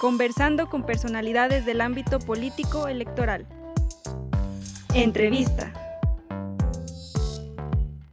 Conversando 0.00 0.70
con 0.70 0.86
personalidades 0.86 1.66
del 1.66 1.80
ámbito 1.80 2.20
político 2.20 2.86
electoral. 2.86 3.46
Entrevista. 4.94 5.79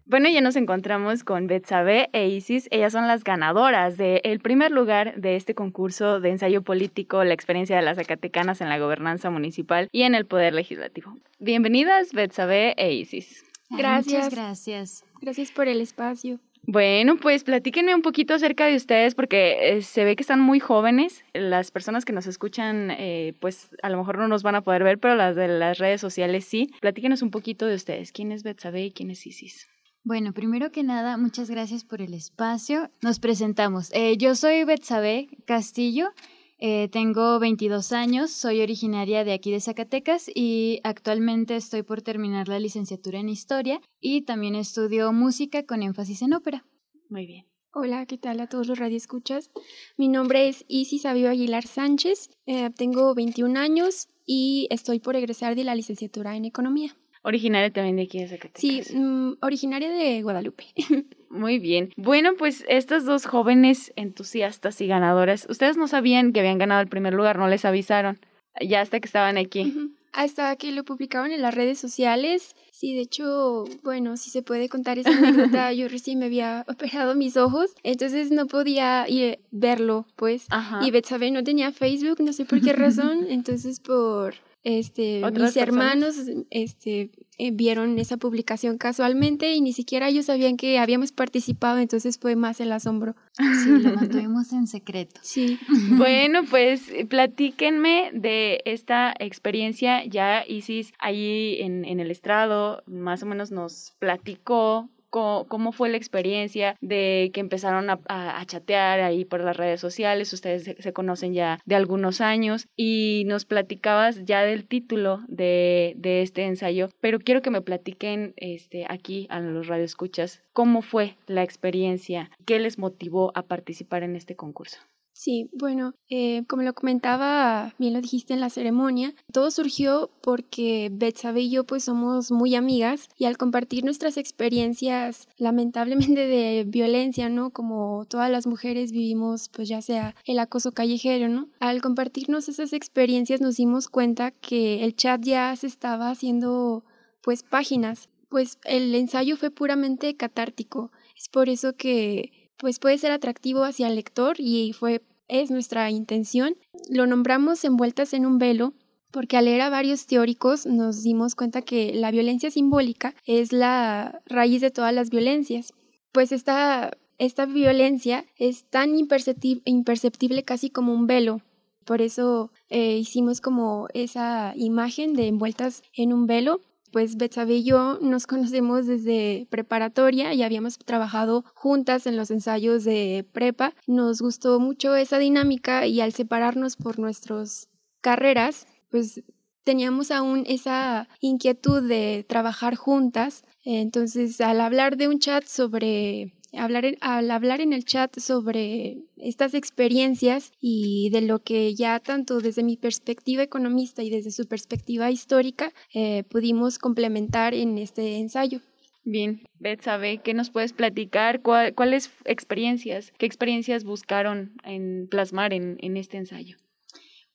Bueno, 0.10 0.30
ya 0.30 0.40
nos 0.40 0.56
encontramos 0.56 1.26
con 1.26 1.48
Betsabe 1.48 2.08
e 2.14 2.30
Isis. 2.30 2.70
Ellas 2.72 2.94
son 2.94 3.08
las 3.08 3.26
ganadoras 3.26 3.98
del 3.98 4.40
primer 4.40 4.72
lugar 4.72 5.20
de 5.20 5.36
este 5.36 5.54
concurso 5.54 6.22
de 6.22 6.30
ensayo 6.30 6.62
político, 6.62 7.26
la 7.26 7.34
experiencia 7.34 7.76
de 7.76 7.82
las 7.82 7.98
Zacatecanas 7.98 8.62
en 8.62 8.70
la 8.70 8.80
gobernanza 8.80 9.30
municipal 9.30 9.90
y 9.92 10.04
en 10.04 10.16
el 10.16 10.26
poder 10.26 10.54
legislativo. 10.54 11.18
Bienvenidas, 11.40 12.14
Betsabe 12.14 12.74
e 12.78 12.94
Isis. 12.94 13.44
Gracias. 13.70 14.24
Muchas 14.24 14.34
gracias. 14.34 15.04
Gracias 15.20 15.52
por 15.52 15.68
el 15.68 15.82
espacio. 15.82 16.40
Bueno, 16.64 17.18
pues 17.18 17.44
platíquenme 17.44 17.94
un 17.94 18.02
poquito 18.02 18.34
acerca 18.34 18.66
de 18.68 18.78
ustedes 18.78 19.14
porque 19.14 19.78
eh, 19.78 19.82
se 19.82 20.06
ve 20.06 20.16
que 20.16 20.24
están 20.24 20.40
muy 20.40 20.62
jóvenes. 20.62 21.26
Las 21.34 21.70
personas 21.70 22.06
que 22.06 22.14
nos 22.14 22.28
escuchan, 22.28 22.92
eh, 22.92 23.34
pues 23.42 23.76
a 23.84 23.90
lo 23.90 23.98
mejor 23.98 24.18
no 24.18 24.30
nos 24.30 24.42
van 24.42 24.56
a 24.56 24.62
poder 24.62 24.86
ver, 24.86 25.00
pero 25.00 25.16
las 25.16 25.36
de 25.36 25.50
las 25.50 25.80
redes 25.80 26.00
sociales 26.00 26.46
sí. 26.46 26.70
Platíquenos 26.80 27.22
un 27.22 27.32
poquito 27.32 27.66
de 27.66 27.76
ustedes. 27.76 28.14
¿Quién 28.14 28.32
es 28.32 28.44
Betsabe 28.44 28.86
y 28.86 28.92
quién 28.92 29.12
es 29.12 29.28
Isis? 29.28 29.68
Bueno, 30.08 30.32
primero 30.32 30.72
que 30.72 30.84
nada, 30.84 31.18
muchas 31.18 31.50
gracias 31.50 31.84
por 31.84 32.02
el 32.02 32.14
espacio. 32.14 32.90
Nos 33.02 33.20
presentamos. 33.20 33.90
Eh, 33.92 34.16
yo 34.16 34.36
soy 34.36 34.64
Betsabe 34.64 35.28
Castillo. 35.44 36.14
tengo 36.58 37.40
22 37.40 37.92
años, 37.92 38.32
soy 38.32 38.62
originaria 38.62 39.26
de 39.26 39.34
aquí 39.34 39.52
de 39.52 39.60
Zacatecas 39.60 40.32
y 40.34 40.80
actualmente 40.86 41.58
estoy 41.58 41.84
por 41.84 42.02
terminar 42.02 42.48
la 42.48 42.58
licenciatura 42.58 43.20
en 43.20 43.28
Historia 43.28 43.82
y 44.00 44.22
también 44.22 44.56
estudio 44.56 45.12
música 45.12 45.66
con 45.66 45.84
énfasis 45.84 46.22
en 46.22 46.36
ópera. 46.36 46.66
Muy 47.10 47.26
bien. 47.26 47.46
Hola, 47.74 48.06
¿qué 48.06 48.18
tal 48.18 48.40
a 48.40 48.48
todos 48.48 48.66
los 48.66 48.80
radioescuchas? 48.80 49.52
Mi 49.98 50.08
nombre 50.08 50.48
es 50.48 50.64
Isis 50.70 51.02
Sabio 51.02 51.30
Aguilar 51.30 51.68
Sánchez, 51.68 52.30
eh, 52.46 52.70
tengo 52.70 53.14
21 53.14 53.60
años 53.60 54.08
y 54.26 54.70
estoy 54.72 55.02
por 55.02 55.18
egresar 55.18 55.54
de 55.56 55.66
la 55.66 55.76
licenciatura 55.76 56.38
en 56.38 56.46
Economía. 56.46 56.96
Originaria 57.28 57.70
también 57.70 57.98
de 57.98 58.04
aquí 58.04 58.20
de 58.20 58.30
Zacatecas. 58.30 58.62
Sí, 58.62 58.82
mm, 58.96 59.34
originaria 59.42 59.90
de 59.90 60.22
Guadalupe. 60.22 60.64
Muy 61.30 61.60
bien. 61.60 61.90
Bueno, 61.98 62.36
pues 62.38 62.64
estas 62.70 63.04
dos 63.04 63.26
jóvenes 63.26 63.92
entusiastas 63.98 64.80
y 64.80 64.88
ganadoras, 64.88 65.46
ustedes 65.50 65.76
no 65.76 65.90
sabían 65.90 66.32
que 66.32 66.40
habían 66.40 66.58
ganado 66.58 66.80
el 66.80 66.88
primer 66.88 67.14
lugar, 67.14 67.38
no 67.38 67.50
les 67.50 67.66
avisaron, 67.66 68.18
ya 68.62 68.80
hasta 68.80 69.02
que 69.02 69.08
estaban 69.08 69.38
aquí. 69.38 69.74
Hasta 70.14 70.56
que 70.56 70.72
lo 70.72 70.86
publicaron 70.86 71.32
en 71.32 71.42
las 71.42 71.54
redes 71.54 71.78
sociales. 71.78 72.56
Sí, 72.72 72.96
de 72.96 73.02
hecho, 73.02 73.66
bueno, 73.84 74.16
si 74.16 74.30
se 74.30 74.42
puede 74.42 74.70
contar 74.70 74.98
esa 74.98 75.10
anécdota, 75.10 75.74
yo 75.74 75.90
recién 75.90 76.20
me 76.20 76.28
había 76.28 76.64
operado 76.70 77.14
mis 77.14 77.36
ojos, 77.36 77.76
entonces 77.84 78.32
no 78.32 78.48
podía 78.48 79.06
ir 79.10 79.40
verlo, 79.52 80.06
pues. 80.16 80.48
Y 80.82 80.92
Betsabe 80.92 81.30
no 81.32 81.44
tenía 81.44 81.74
Facebook, 81.74 82.22
no 82.22 82.32
sé 82.32 82.46
por 82.46 82.62
qué 82.62 82.72
razón, 82.86 83.26
entonces 83.28 83.82
por 83.82 84.36
este, 84.70 85.22
mis 85.32 85.56
hermanos 85.56 86.18
este, 86.50 87.10
eh, 87.38 87.52
vieron 87.52 87.98
esa 88.00 88.18
publicación 88.18 88.78
casualmente 88.78 89.54
y 89.54 89.62
ni 89.62 89.72
siquiera 89.72 90.10
ellos 90.10 90.26
sabían 90.26 90.58
que 90.58 90.78
habíamos 90.78 91.14
participado, 91.14 91.78
entonces 91.78 92.20
fue 92.20 92.36
más 92.36 92.60
el 92.60 92.74
asombro. 92.74 93.16
Sí, 93.64 93.70
lo 93.70 93.94
mantuvimos 93.94 94.52
en 94.52 94.68
secreto. 94.68 95.22
Sí. 95.24 95.58
Bueno, 95.92 96.42
pues 96.50 96.92
platíquenme 97.08 98.12
de 98.14 98.62
esta 98.66 99.14
experiencia. 99.20 100.04
Ya 100.06 100.44
Isis 100.46 100.92
ahí 101.00 101.58
en, 101.62 101.86
en 101.86 102.02
el 102.02 102.12
estrado 102.12 102.84
más 102.88 103.24
o 103.24 103.26
menos 103.26 103.52
nos 103.52 103.94
platicó 104.00 104.90
cómo, 105.10 105.72
fue 105.72 105.90
la 105.90 105.98
experiencia 105.98 106.76
de 106.82 107.32
que 107.34 107.40
empezaron 107.40 107.90
a, 107.90 108.46
chatear 108.46 109.02
ahí 109.02 109.26
por 109.26 109.44
las 109.44 109.58
redes 109.58 109.82
sociales, 109.82 110.32
ustedes 110.34 110.76
se, 110.78 110.94
conocen 110.94 111.34
ya 111.34 111.60
de 111.66 111.76
algunos 111.76 112.22
años 112.22 112.68
y 112.76 113.24
nos 113.28 113.46
platicabas 113.46 114.24
ya 114.26 114.44
del 114.44 114.66
título 114.66 115.22
de, 115.28 115.94
de 115.98 116.22
este 116.22 116.46
ensayo, 116.46 116.90
pero 117.02 117.20
quiero 117.20 117.42
que 117.42 117.50
me 117.50 117.62
platiquen 117.62 118.34
este, 118.38 118.86
aquí 118.88 119.28
a 119.30 119.40
los 119.40 119.68
radioescuchas 119.68 120.42
cómo 120.54 120.82
fue 120.82 121.16
la 121.28 121.44
experiencia, 121.44 122.32
qué 122.46 122.60
les 122.60 122.80
motivó 122.80 123.32
a 123.36 123.44
participar 123.44 124.04
en 124.04 124.16
este 124.16 124.36
concurso. 124.36 124.80
Sí, 125.18 125.50
bueno, 125.52 125.96
eh, 126.12 126.44
como 126.48 126.62
lo 126.62 126.76
comentaba, 126.76 127.74
bien 127.80 127.94
lo 127.94 128.02
dijiste 128.02 128.36
en 128.36 128.40
la 128.40 128.52
ceremonia, 128.52 129.16
todo 129.34 129.50
surgió 129.50 130.12
porque 130.22 130.92
Betsabe 130.94 131.42
y 131.42 131.50
yo 131.50 131.64
pues 131.64 131.86
somos 131.86 132.30
muy 132.30 132.54
amigas 132.54 133.10
y 133.18 133.26
al 133.26 133.36
compartir 133.36 133.84
nuestras 133.84 134.18
experiencias 134.18 135.28
lamentablemente 135.38 136.28
de 136.28 136.66
violencia, 136.68 137.30
¿no? 137.30 137.50
Como 137.50 138.06
todas 138.08 138.30
las 138.30 138.46
mujeres 138.46 138.92
vivimos 138.92 139.50
pues 139.50 139.68
ya 139.68 139.82
sea 139.82 140.14
el 140.24 140.38
acoso 140.38 140.72
callejero, 140.74 141.30
¿no? 141.30 141.50
Al 141.60 141.82
compartirnos 141.82 142.48
esas 142.48 142.72
experiencias 142.72 143.42
nos 143.42 143.56
dimos 143.56 143.88
cuenta 143.88 144.30
que 144.30 144.84
el 144.84 144.96
chat 144.96 145.20
ya 145.24 145.56
se 145.56 145.66
estaba 145.66 146.12
haciendo 146.12 146.86
pues 147.24 147.42
páginas, 147.42 148.08
pues 148.30 148.60
el 148.66 148.94
ensayo 148.94 149.36
fue 149.36 149.50
puramente 149.50 150.16
catártico, 150.16 150.92
es 151.18 151.28
por 151.28 151.50
eso 151.50 151.76
que 151.76 152.37
pues 152.58 152.80
puede 152.80 152.98
ser 152.98 153.12
atractivo 153.12 153.64
hacia 153.64 153.88
el 153.88 153.96
lector 153.96 154.36
y 154.40 154.74
fue 154.74 155.02
es 155.28 155.52
nuestra 155.52 155.90
intención. 155.92 156.56
Lo 156.90 157.06
nombramos 157.06 157.64
envueltas 157.64 158.14
en 158.14 158.26
un 158.26 158.38
velo 158.38 158.74
porque 159.12 159.38
al 159.38 159.46
leer 159.46 159.62
a 159.62 159.70
varios 159.70 160.06
teóricos 160.06 160.66
nos 160.66 161.04
dimos 161.04 161.36
cuenta 161.36 161.62
que 161.62 161.94
la 161.94 162.12
violencia 162.12 162.52
simbólica 162.52 163.16
es 163.26 163.52
la 163.52 164.22
raíz 164.26 164.62
de 164.62 164.72
todas 164.72 164.94
las 164.94 165.10
violencias. 165.10 165.74
Pues 166.12 166.32
esta, 166.32 166.98
esta 167.18 167.46
violencia 167.46 168.26
es 168.38 168.66
tan 168.66 168.98
imperceptible, 168.98 170.44
casi 170.44 170.70
como 170.70 170.94
un 170.94 171.08
velo. 171.08 171.42
Por 171.86 172.02
eso 172.02 172.52
eh, 172.70 172.98
hicimos 172.98 173.40
como 173.40 173.88
esa 173.94 174.54
imagen 174.56 175.14
de 175.14 175.28
envueltas 175.28 175.84
en 175.94 176.12
un 176.12 176.28
velo 176.28 176.60
pues 176.98 177.16
Betsabe 177.16 177.58
y 177.58 177.64
yo 177.64 178.00
nos 178.02 178.26
conocemos 178.26 178.88
desde 178.88 179.46
preparatoria 179.52 180.34
y 180.34 180.42
habíamos 180.42 180.80
trabajado 180.80 181.46
juntas 181.54 182.08
en 182.08 182.18
los 182.18 182.32
ensayos 182.32 182.86
de 182.86 183.24
prepa. 183.34 183.76
Nos 183.86 184.20
gustó 184.20 184.60
mucho 184.60 184.96
esa 184.96 185.20
dinámica 185.20 185.86
y 185.86 186.02
al 186.02 186.12
separarnos 186.12 186.76
por 186.76 186.98
nuestras 186.98 187.70
carreras, 188.02 188.66
pues 188.90 189.22
teníamos 189.64 190.10
aún 190.10 190.44
esa 190.48 191.08
inquietud 191.22 191.88
de 191.88 192.26
trabajar 192.28 192.74
juntas. 192.74 193.44
Entonces, 193.64 194.42
al 194.42 194.60
hablar 194.60 194.98
de 194.98 195.08
un 195.08 195.20
chat 195.20 195.46
sobre 195.46 196.34
hablar 196.54 196.86
al 197.02 197.32
hablar 197.32 197.62
en 197.62 197.74
el 197.74 197.86
chat 197.86 198.18
sobre 198.20 198.98
estas 199.18 199.54
experiencias 199.54 200.52
y 200.60 201.10
de 201.12 201.22
lo 201.22 201.40
que 201.40 201.76
ya 201.76 202.00
tanto 202.00 202.40
desde 202.40 202.64
mi 202.64 202.78
perspectiva 202.78 203.44
economista 203.44 204.04
y 204.04 204.10
desde 204.10 204.32
su 204.32 204.48
perspectiva 204.48 205.12
histórica 205.12 205.72
eh, 205.94 206.24
pudimos 206.30 206.80
complementar 206.80 207.54
en 207.54 207.78
este 207.78 208.18
ensayo. 208.18 208.62
Bien, 209.04 209.44
Beth 209.60 209.82
sabe 209.82 210.18
qué 210.18 210.34
nos 210.34 210.50
puedes 210.50 210.74
platicar, 210.74 211.42
cuáles 211.42 212.12
experiencias, 212.26 213.14
qué 213.18 213.26
experiencias 213.26 213.86
buscaron 213.86 214.58
en 214.66 215.08
plasmar 215.10 215.54
en, 215.54 215.78
en 215.80 215.96
este 215.96 216.18
ensayo. 216.18 216.58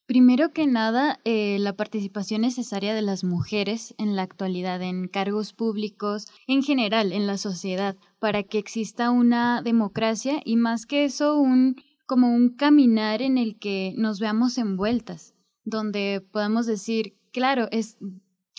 Primero 0.05 0.53
que 0.53 0.67
nada, 0.67 1.21
eh, 1.25 1.59
la 1.61 1.73
participación 1.75 2.43
necesaria 2.43 2.93
de 2.93 3.01
las 3.01 3.25
mujeres 3.25 3.95
en 3.97 4.17
la 4.17 4.23
actualidad 4.23 4.83
en 4.83 5.09
cargos 5.09 5.55
públicos, 5.55 6.27
en 6.47 6.63
general 6.63 7.13
en 7.13 7.27
la 7.27 7.39
sociedad, 7.39 7.97
para 8.23 8.45
que 8.45 8.59
exista 8.59 9.11
una 9.11 9.63
democracia 9.63 10.41
y 10.45 10.55
más 10.55 10.87
que 10.87 11.05
eso, 11.05 11.37
un 11.39 11.75
como 12.07 12.33
un 12.33 12.51
caminar 12.51 13.21
en 13.21 13.37
el 13.37 13.59
que 13.59 13.95
nos 13.97 14.21
veamos 14.21 14.59
envueltas, 14.59 15.35
donde 15.65 16.25
podamos 16.31 16.67
decir, 16.67 17.17
claro, 17.33 17.67
es 17.73 17.99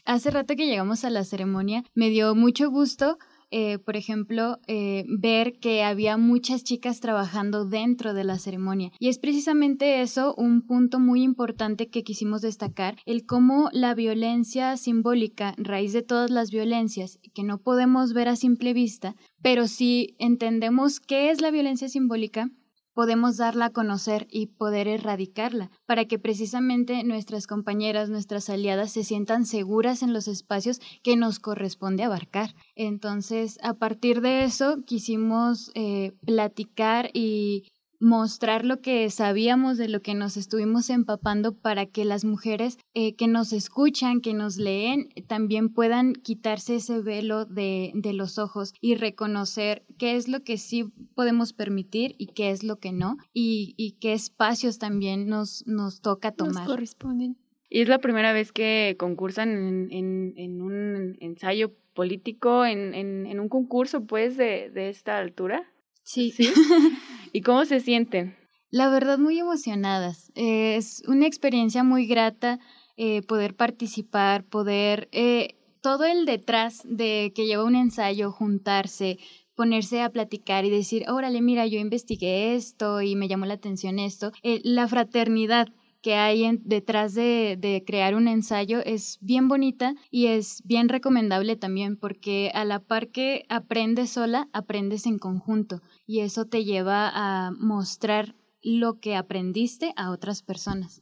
hace 0.03 0.31
rato 0.31 0.57
que 0.57 0.65
llegamos 0.65 1.05
a 1.05 1.09
la 1.09 1.23
ceremonia, 1.23 1.85
me 1.95 2.09
dio 2.09 2.35
mucho 2.35 2.69
gusto 2.69 3.17
eh, 3.55 3.77
por 3.77 3.95
ejemplo, 3.95 4.57
eh, 4.65 5.05
ver 5.07 5.59
que 5.59 5.83
había 5.83 6.17
muchas 6.17 6.63
chicas 6.63 6.99
trabajando 6.99 7.65
dentro 7.65 8.15
de 8.15 8.23
la 8.23 8.39
ceremonia. 8.39 8.91
Y 8.97 9.09
es 9.09 9.19
precisamente 9.19 10.01
eso 10.01 10.33
un 10.35 10.63
punto 10.65 10.99
muy 10.99 11.21
importante 11.21 11.87
que 11.87 12.01
quisimos 12.01 12.41
destacar, 12.41 12.97
el 13.05 13.27
cómo 13.27 13.69
la 13.71 13.93
violencia 13.93 14.75
simbólica, 14.75 15.53
raíz 15.57 15.93
de 15.93 16.01
todas 16.01 16.31
las 16.31 16.49
violencias, 16.49 17.19
que 17.35 17.43
no 17.43 17.59
podemos 17.59 18.13
ver 18.13 18.27
a 18.27 18.37
simple 18.37 18.73
vista, 18.73 19.15
pero 19.43 19.67
si 19.67 20.15
entendemos 20.17 20.99
qué 20.99 21.29
es 21.29 21.39
la 21.39 21.51
violencia 21.51 21.89
simbólica, 21.89 22.49
podemos 22.93 23.37
darla 23.37 23.65
a 23.65 23.69
conocer 23.71 24.27
y 24.29 24.47
poder 24.47 24.87
erradicarla, 24.87 25.71
para 25.85 26.05
que 26.05 26.19
precisamente 26.19 27.03
nuestras 27.03 27.47
compañeras, 27.47 28.09
nuestras 28.09 28.49
aliadas 28.49 28.91
se 28.91 29.03
sientan 29.03 29.45
seguras 29.45 30.03
en 30.03 30.13
los 30.13 30.27
espacios 30.27 30.79
que 31.03 31.15
nos 31.15 31.39
corresponde 31.39 32.03
abarcar. 32.03 32.55
Entonces, 32.75 33.57
a 33.61 33.73
partir 33.73 34.21
de 34.21 34.43
eso, 34.43 34.77
quisimos 34.85 35.71
eh, 35.75 36.13
platicar 36.25 37.09
y 37.13 37.67
mostrar 38.03 38.65
lo 38.65 38.81
que 38.81 39.09
sabíamos 39.09 39.77
de 39.77 39.87
lo 39.87 40.01
que 40.01 40.13
nos 40.13 40.35
estuvimos 40.35 40.89
empapando 40.89 41.55
para 41.55 41.85
que 41.85 42.03
las 42.03 42.25
mujeres 42.25 42.77
eh, 42.93 43.15
que 43.15 43.27
nos 43.27 43.53
escuchan, 43.53 44.19
que 44.19 44.33
nos 44.33 44.57
leen, 44.57 45.09
también 45.27 45.69
puedan 45.69 46.13
quitarse 46.13 46.75
ese 46.75 47.01
velo 47.01 47.45
de, 47.45 47.91
de, 47.95 48.13
los 48.13 48.37
ojos 48.37 48.73
y 48.81 48.95
reconocer 48.95 49.85
qué 49.97 50.17
es 50.17 50.27
lo 50.27 50.43
que 50.43 50.57
sí 50.57 50.85
podemos 51.15 51.53
permitir 51.53 52.15
y 52.17 52.27
qué 52.27 52.51
es 52.51 52.63
lo 52.63 52.77
que 52.77 52.91
no 52.91 53.17
y, 53.33 53.73
y 53.77 53.93
qué 53.93 54.13
espacios 54.13 54.79
también 54.79 55.27
nos, 55.27 55.65
nos 55.65 56.01
toca 56.01 56.33
tomar. 56.33 56.55
Nos 56.55 56.67
corresponden. 56.67 57.37
Y 57.69 57.81
es 57.81 57.87
la 57.87 57.99
primera 57.99 58.33
vez 58.33 58.51
que 58.51 58.97
concursan 58.99 59.49
en, 59.49 59.91
en, 59.91 60.33
en 60.37 60.61
un 60.61 61.17
ensayo 61.21 61.73
político, 61.93 62.65
en, 62.65 62.93
en, 62.93 63.39
un 63.39 63.49
concurso 63.49 64.05
pues 64.05 64.35
de, 64.35 64.69
de 64.69 64.89
esta 64.89 65.17
altura. 65.17 65.71
Sí. 66.03 66.33
¿Y 67.33 67.41
cómo 67.41 67.65
se 67.65 67.79
sienten? 67.79 68.37
La 68.69 68.89
verdad, 68.89 69.17
muy 69.17 69.39
emocionadas. 69.39 70.31
es 70.35 71.01
una 71.07 71.25
experiencia 71.25 71.83
muy 71.83 72.05
grata 72.05 72.59
eh, 72.95 73.23
poder 73.23 73.55
participar, 73.55 74.45
poder... 74.45 75.09
Eh, 75.11 75.55
todo 75.81 76.05
el 76.05 76.25
detrás 76.25 76.81
de 76.85 77.33
que 77.35 77.45
lleva 77.45 77.65
un 77.65 77.75
ensayo, 77.75 78.31
juntarse, 78.31 79.17
ponerse 79.53 80.01
a 80.01 80.11
platicar 80.11 80.63
y 80.63 80.69
decir, 80.69 81.03
órale, 81.09 81.41
mira, 81.41 81.67
yo 81.67 81.77
investigué 81.77 82.55
esto 82.55 83.01
y 83.01 83.17
me 83.17 83.27
llamó 83.27 83.45
la 83.45 83.55
atención 83.55 83.99
esto. 83.99 84.31
Eh, 84.43 84.61
la 84.63 84.87
fraternidad 84.87 85.67
que 86.03 86.15
hay 86.15 86.59
detrás 86.63 87.15
de, 87.15 87.83
crear 87.87 88.13
un 88.13 88.27
ensayo 88.27 88.81
es 88.83 89.17
bien 89.21 89.47
bonita 89.47 89.95
y 90.11 90.27
es 90.27 90.61
bien 90.65 90.89
recomendable 90.89 91.55
también 91.55 91.95
porque 91.97 92.51
a 92.53 92.65
la 92.65 92.79
par 92.79 93.07
que 93.07 93.45
aprendes 93.49 94.11
sola, 94.11 94.49
aprendes 94.51 95.07
en 95.07 95.17
conjunto 95.17 95.81
y 96.05 96.19
eso 96.19 96.45
te 96.45 96.65
lleva 96.65 97.09
a 97.13 97.51
mostrar 97.51 98.35
lo 98.61 98.99
que 98.99 99.15
aprendiste 99.15 99.93
a 99.95 100.11
otras 100.11 100.43
personas. 100.43 101.01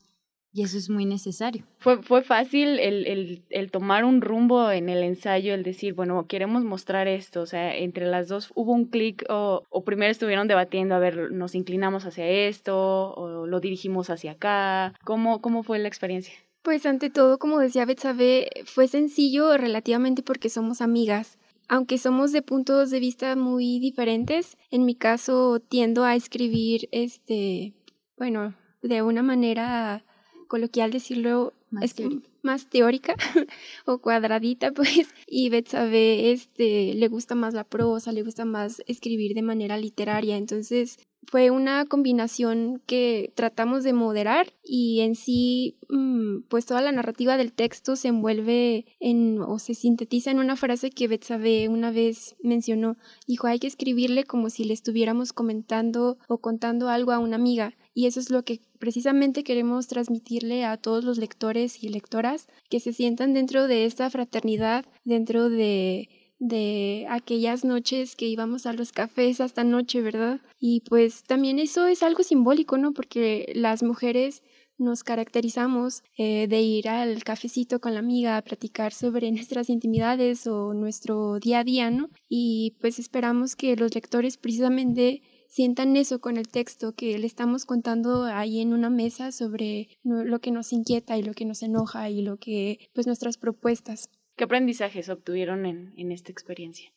Y 0.53 0.63
eso 0.63 0.77
es 0.77 0.89
muy 0.89 1.05
necesario. 1.05 1.63
Fue, 1.77 2.03
fue 2.03 2.23
fácil 2.23 2.77
el, 2.79 3.07
el, 3.07 3.43
el, 3.49 3.71
tomar 3.71 4.03
un 4.03 4.21
rumbo 4.21 4.69
en 4.69 4.89
el 4.89 5.01
ensayo, 5.01 5.53
el 5.53 5.63
decir, 5.63 5.93
bueno, 5.93 6.27
queremos 6.27 6.65
mostrar 6.65 7.07
esto. 7.07 7.41
O 7.41 7.45
sea, 7.45 7.75
entre 7.77 8.05
las 8.05 8.27
dos 8.27 8.51
hubo 8.53 8.73
un 8.73 8.85
clic 8.85 9.23
o, 9.29 9.63
o, 9.69 9.83
primero 9.85 10.11
estuvieron 10.11 10.49
debatiendo, 10.49 10.93
a 10.95 10.99
ver, 10.99 11.31
nos 11.31 11.55
inclinamos 11.55 12.05
hacia 12.05 12.27
esto 12.27 13.13
o 13.13 13.47
lo 13.47 13.59
dirigimos 13.61 14.09
hacia 14.09 14.33
acá. 14.33 14.93
¿Cómo, 15.05 15.41
cómo 15.41 15.63
fue 15.63 15.79
la 15.79 15.87
experiencia? 15.87 16.33
Pues 16.63 16.85
ante 16.85 17.09
todo, 17.09 17.39
como 17.39 17.59
decía 17.59 17.85
Betsabe, 17.85 18.49
fue 18.65 18.87
sencillo 18.87 19.57
relativamente 19.57 20.21
porque 20.21 20.49
somos 20.49 20.81
amigas. 20.81 21.37
Aunque 21.69 21.97
somos 21.97 22.33
de 22.33 22.41
puntos 22.41 22.89
de 22.91 22.99
vista 22.99 23.37
muy 23.37 23.79
diferentes, 23.79 24.57
en 24.69 24.83
mi 24.83 24.95
caso 24.95 25.61
tiendo 25.61 26.03
a 26.03 26.15
escribir, 26.15 26.89
este, 26.91 27.73
bueno, 28.17 28.53
de 28.81 29.01
una 29.01 29.23
manera 29.23 30.03
coloquial 30.51 30.91
decirlo, 30.91 31.53
más 31.69 31.95
teórica, 31.95 32.27
más 32.41 32.69
teórica 32.69 33.15
o 33.85 33.99
cuadradita, 33.99 34.71
pues, 34.75 35.07
y 35.25 35.49
Betsabe 35.49 36.33
este, 36.33 36.93
le 36.93 37.07
gusta 37.07 37.35
más 37.35 37.53
la 37.53 37.63
prosa, 37.63 38.11
le 38.11 38.21
gusta 38.21 38.43
más 38.43 38.83
escribir 38.85 39.33
de 39.33 39.43
manera 39.43 39.77
literaria, 39.77 40.35
entonces 40.35 40.97
fue 41.25 41.51
una 41.51 41.85
combinación 41.85 42.81
que 42.85 43.31
tratamos 43.33 43.85
de 43.85 43.93
moderar 43.93 44.51
y 44.61 44.99
en 44.99 45.15
sí, 45.15 45.77
mm, 45.87 46.41
pues 46.49 46.65
toda 46.65 46.81
la 46.81 46.91
narrativa 46.91 47.37
del 47.37 47.53
texto 47.53 47.95
se 47.95 48.09
envuelve 48.09 48.85
en 48.99 49.39
o 49.39 49.57
se 49.57 49.73
sintetiza 49.73 50.31
en 50.31 50.39
una 50.39 50.57
frase 50.57 50.89
que 50.89 51.07
Betsabe 51.07 51.69
una 51.69 51.91
vez 51.91 52.35
mencionó. 52.43 52.97
Dijo, 53.25 53.47
hay 53.47 53.59
que 53.59 53.67
escribirle 53.67 54.25
como 54.25 54.49
si 54.49 54.65
le 54.65 54.73
estuviéramos 54.73 55.31
comentando 55.31 56.17
o 56.27 56.39
contando 56.39 56.89
algo 56.89 57.13
a 57.13 57.19
una 57.19 57.37
amiga. 57.37 57.73
Y 57.93 58.05
eso 58.05 58.19
es 58.19 58.29
lo 58.29 58.43
que 58.43 58.61
precisamente 58.79 59.43
queremos 59.43 59.87
transmitirle 59.87 60.65
a 60.65 60.77
todos 60.77 61.03
los 61.03 61.17
lectores 61.17 61.83
y 61.83 61.89
lectoras, 61.89 62.47
que 62.69 62.79
se 62.79 62.93
sientan 62.93 63.33
dentro 63.33 63.67
de 63.67 63.85
esta 63.85 64.09
fraternidad, 64.09 64.85
dentro 65.03 65.49
de 65.49 66.09
de 66.41 67.05
aquellas 67.07 67.63
noches 67.63 68.15
que 68.15 68.25
íbamos 68.25 68.65
a 68.65 68.73
los 68.73 68.91
cafés 68.91 69.39
hasta 69.39 69.63
noche, 69.63 70.01
¿verdad? 70.01 70.41
Y 70.59 70.81
pues 70.89 71.21
también 71.21 71.59
eso 71.59 71.85
es 71.85 72.01
algo 72.01 72.23
simbólico, 72.23 72.79
¿no? 72.79 72.93
Porque 72.93 73.51
las 73.55 73.83
mujeres 73.83 74.41
nos 74.79 75.03
caracterizamos 75.03 76.01
eh, 76.17 76.47
de 76.47 76.61
ir 76.61 76.89
al 76.89 77.23
cafecito 77.23 77.79
con 77.79 77.93
la 77.93 77.99
amiga 77.99 78.37
a 78.37 78.41
platicar 78.41 78.91
sobre 78.91 79.31
nuestras 79.31 79.69
intimidades 79.69 80.47
o 80.47 80.73
nuestro 80.73 81.39
día 81.39 81.59
a 81.59 81.63
día, 81.63 81.91
¿no? 81.91 82.09
Y 82.27 82.75
pues 82.81 82.97
esperamos 82.97 83.55
que 83.55 83.75
los 83.75 83.93
lectores 83.93 84.37
precisamente 84.37 85.21
sientan 85.51 85.97
eso 85.97 86.21
con 86.21 86.37
el 86.37 86.47
texto 86.47 86.93
que 86.95 87.19
le 87.19 87.27
estamos 87.27 87.65
contando 87.65 88.23
ahí 88.23 88.61
en 88.61 88.71
una 88.71 88.89
mesa 88.89 89.33
sobre 89.33 89.89
lo 90.03 90.39
que 90.39 90.49
nos 90.49 90.71
inquieta 90.71 91.17
y 91.17 91.23
lo 91.23 91.33
que 91.33 91.45
nos 91.45 91.61
enoja 91.61 92.09
y 92.09 92.21
lo 92.21 92.37
que, 92.37 92.89
pues 92.93 93.05
nuestras 93.05 93.37
propuestas. 93.37 94.09
¿Qué 94.37 94.45
aprendizajes 94.45 95.09
obtuvieron 95.09 95.65
en, 95.65 95.93
en 95.97 96.13
esta 96.13 96.31
experiencia? 96.31 96.93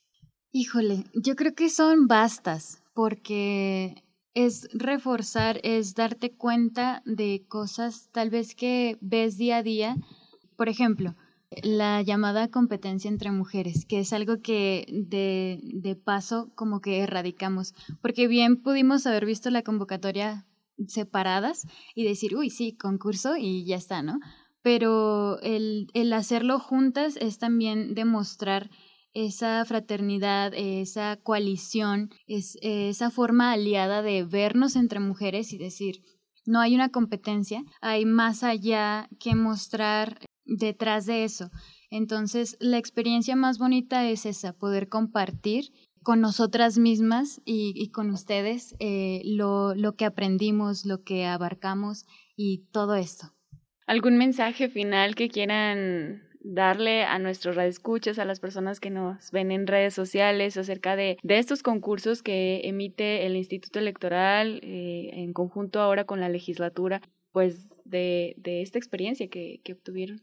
Híjole, 0.52 1.04
yo 1.14 1.34
creo 1.34 1.54
que 1.54 1.68
son 1.68 2.06
bastas, 2.06 2.80
porque 2.94 4.04
es 4.34 4.68
reforzar, 4.72 5.58
es 5.64 5.96
darte 5.96 6.30
cuenta 6.30 7.02
de 7.04 7.44
cosas 7.48 8.08
tal 8.12 8.30
vez 8.30 8.54
que 8.54 8.98
ves 9.00 9.36
día 9.36 9.56
a 9.58 9.62
día. 9.64 9.96
Por 10.56 10.68
ejemplo, 10.68 11.16
la 11.62 12.02
llamada 12.02 12.48
competencia 12.48 13.08
entre 13.08 13.30
mujeres, 13.30 13.84
que 13.86 14.00
es 14.00 14.12
algo 14.12 14.40
que 14.42 14.86
de, 14.90 15.60
de 15.62 15.96
paso 15.96 16.50
como 16.54 16.80
que 16.80 17.00
erradicamos, 17.00 17.74
porque 18.00 18.28
bien 18.28 18.62
pudimos 18.62 19.06
haber 19.06 19.26
visto 19.26 19.50
la 19.50 19.62
convocatoria 19.62 20.46
separadas 20.88 21.66
y 21.94 22.04
decir, 22.04 22.36
uy, 22.36 22.50
sí, 22.50 22.76
concurso 22.76 23.36
y 23.36 23.64
ya 23.64 23.76
está, 23.76 24.02
¿no? 24.02 24.18
pero 24.64 25.38
el, 25.40 25.88
el 25.92 26.10
hacerlo 26.14 26.58
juntas 26.58 27.18
es 27.20 27.36
también 27.36 27.94
demostrar 27.94 28.70
esa 29.12 29.62
fraternidad, 29.66 30.54
esa 30.54 31.18
coalición, 31.22 32.08
es, 32.26 32.56
esa 32.62 33.10
forma 33.10 33.52
aliada 33.52 34.00
de 34.00 34.24
vernos 34.24 34.74
entre 34.76 35.00
mujeres 35.00 35.52
y 35.52 35.58
decir, 35.58 36.02
no 36.46 36.60
hay 36.60 36.74
una 36.74 36.88
competencia, 36.88 37.62
hay 37.82 38.06
más 38.06 38.42
allá 38.42 39.06
que 39.20 39.34
mostrar 39.34 40.18
detrás 40.44 41.06
de 41.06 41.24
eso. 41.24 41.50
Entonces, 41.90 42.56
la 42.60 42.78
experiencia 42.78 43.36
más 43.36 43.58
bonita 43.58 44.08
es 44.08 44.26
esa, 44.26 44.52
poder 44.52 44.88
compartir 44.88 45.72
con 46.02 46.20
nosotras 46.20 46.78
mismas 46.78 47.40
y, 47.44 47.90
con 47.90 48.10
ustedes 48.10 48.76
eh, 48.78 49.22
lo, 49.24 49.74
lo 49.74 49.96
que 49.96 50.04
aprendimos, 50.04 50.84
lo 50.84 51.02
que 51.02 51.24
abarcamos 51.24 52.04
y 52.36 52.66
todo 52.72 52.94
esto. 52.94 53.32
¿Algún 53.86 54.16
mensaje 54.16 54.68
final 54.68 55.14
que 55.14 55.28
quieran 55.28 56.22
darle 56.44 57.04
a 57.04 57.18
nuestros 57.18 57.56
radioescuchas, 57.56 58.18
a 58.18 58.24
las 58.26 58.38
personas 58.38 58.78
que 58.78 58.90
nos 58.90 59.30
ven 59.30 59.50
en 59.50 59.66
redes 59.66 59.94
sociales 59.94 60.56
acerca 60.56 60.94
de, 60.94 61.16
de 61.22 61.38
estos 61.38 61.62
concursos 61.62 62.22
que 62.22 62.60
emite 62.64 63.24
el 63.26 63.34
Instituto 63.34 63.78
Electoral 63.78 64.60
eh, 64.62 65.10
en 65.14 65.32
conjunto 65.32 65.80
ahora 65.80 66.04
con 66.04 66.20
la 66.20 66.28
legislatura, 66.28 67.00
pues 67.32 67.80
de, 67.84 68.34
de 68.36 68.60
esta 68.60 68.78
experiencia 68.78 69.28
que, 69.28 69.60
que 69.64 69.72
obtuvieron? 69.72 70.22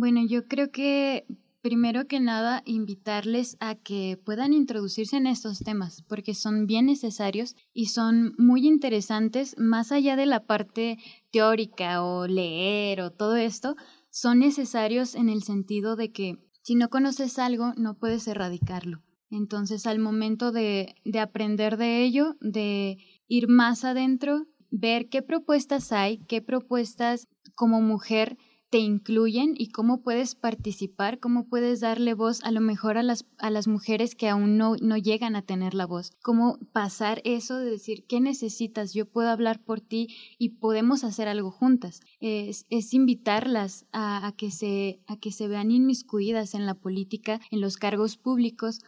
Bueno, 0.00 0.24
yo 0.24 0.46
creo 0.46 0.70
que 0.70 1.26
primero 1.60 2.06
que 2.06 2.20
nada, 2.20 2.62
invitarles 2.64 3.56
a 3.58 3.74
que 3.74 4.16
puedan 4.24 4.52
introducirse 4.52 5.16
en 5.16 5.26
estos 5.26 5.58
temas, 5.58 6.02
porque 6.02 6.34
son 6.34 6.68
bien 6.68 6.86
necesarios 6.86 7.56
y 7.72 7.86
son 7.86 8.32
muy 8.38 8.64
interesantes, 8.64 9.56
más 9.58 9.90
allá 9.90 10.14
de 10.14 10.26
la 10.26 10.46
parte 10.46 10.98
teórica 11.32 12.04
o 12.04 12.28
leer 12.28 13.00
o 13.00 13.10
todo 13.10 13.34
esto, 13.34 13.74
son 14.08 14.38
necesarios 14.38 15.16
en 15.16 15.28
el 15.28 15.42
sentido 15.42 15.96
de 15.96 16.12
que 16.12 16.36
si 16.62 16.76
no 16.76 16.90
conoces 16.90 17.40
algo, 17.40 17.72
no 17.76 17.98
puedes 17.98 18.28
erradicarlo. 18.28 19.02
Entonces, 19.30 19.84
al 19.84 19.98
momento 19.98 20.52
de, 20.52 20.94
de 21.04 21.18
aprender 21.18 21.76
de 21.76 22.04
ello, 22.04 22.36
de 22.40 22.98
ir 23.26 23.48
más 23.48 23.84
adentro, 23.84 24.46
ver 24.70 25.08
qué 25.08 25.22
propuestas 25.22 25.90
hay, 25.90 26.18
qué 26.28 26.40
propuestas 26.40 27.26
como 27.56 27.80
mujer 27.80 28.38
te 28.70 28.78
incluyen 28.78 29.54
y 29.56 29.68
cómo 29.68 30.02
puedes 30.02 30.34
participar, 30.34 31.20
cómo 31.20 31.48
puedes 31.48 31.80
darle 31.80 32.12
voz 32.12 32.42
a 32.44 32.50
lo 32.50 32.60
mejor 32.60 32.98
a 32.98 33.02
las, 33.02 33.24
a 33.38 33.50
las 33.50 33.66
mujeres 33.66 34.14
que 34.14 34.28
aún 34.28 34.58
no, 34.58 34.76
no 34.80 34.96
llegan 34.98 35.36
a 35.36 35.42
tener 35.42 35.74
la 35.74 35.86
voz, 35.86 36.12
cómo 36.22 36.58
pasar 36.72 37.22
eso 37.24 37.56
de 37.58 37.70
decir, 37.70 38.04
¿qué 38.06 38.20
necesitas? 38.20 38.92
Yo 38.92 39.06
puedo 39.06 39.30
hablar 39.30 39.64
por 39.64 39.80
ti 39.80 40.08
y 40.38 40.50
podemos 40.50 41.02
hacer 41.02 41.28
algo 41.28 41.50
juntas. 41.50 42.00
Es, 42.20 42.66
invitarlas 42.92 43.86
a, 43.92 44.26
a, 44.26 44.32
que 44.32 44.50
se, 44.50 45.00
a 45.06 45.16
que 45.16 45.32
se 45.32 45.48
vean 45.48 45.70
inmiscuidas 45.70 46.54
en 46.54 46.66
la 46.66 46.74
política, 46.74 47.40
en 47.50 47.60
los 47.60 47.76
cargos 47.76 48.16
públicos 48.16 48.80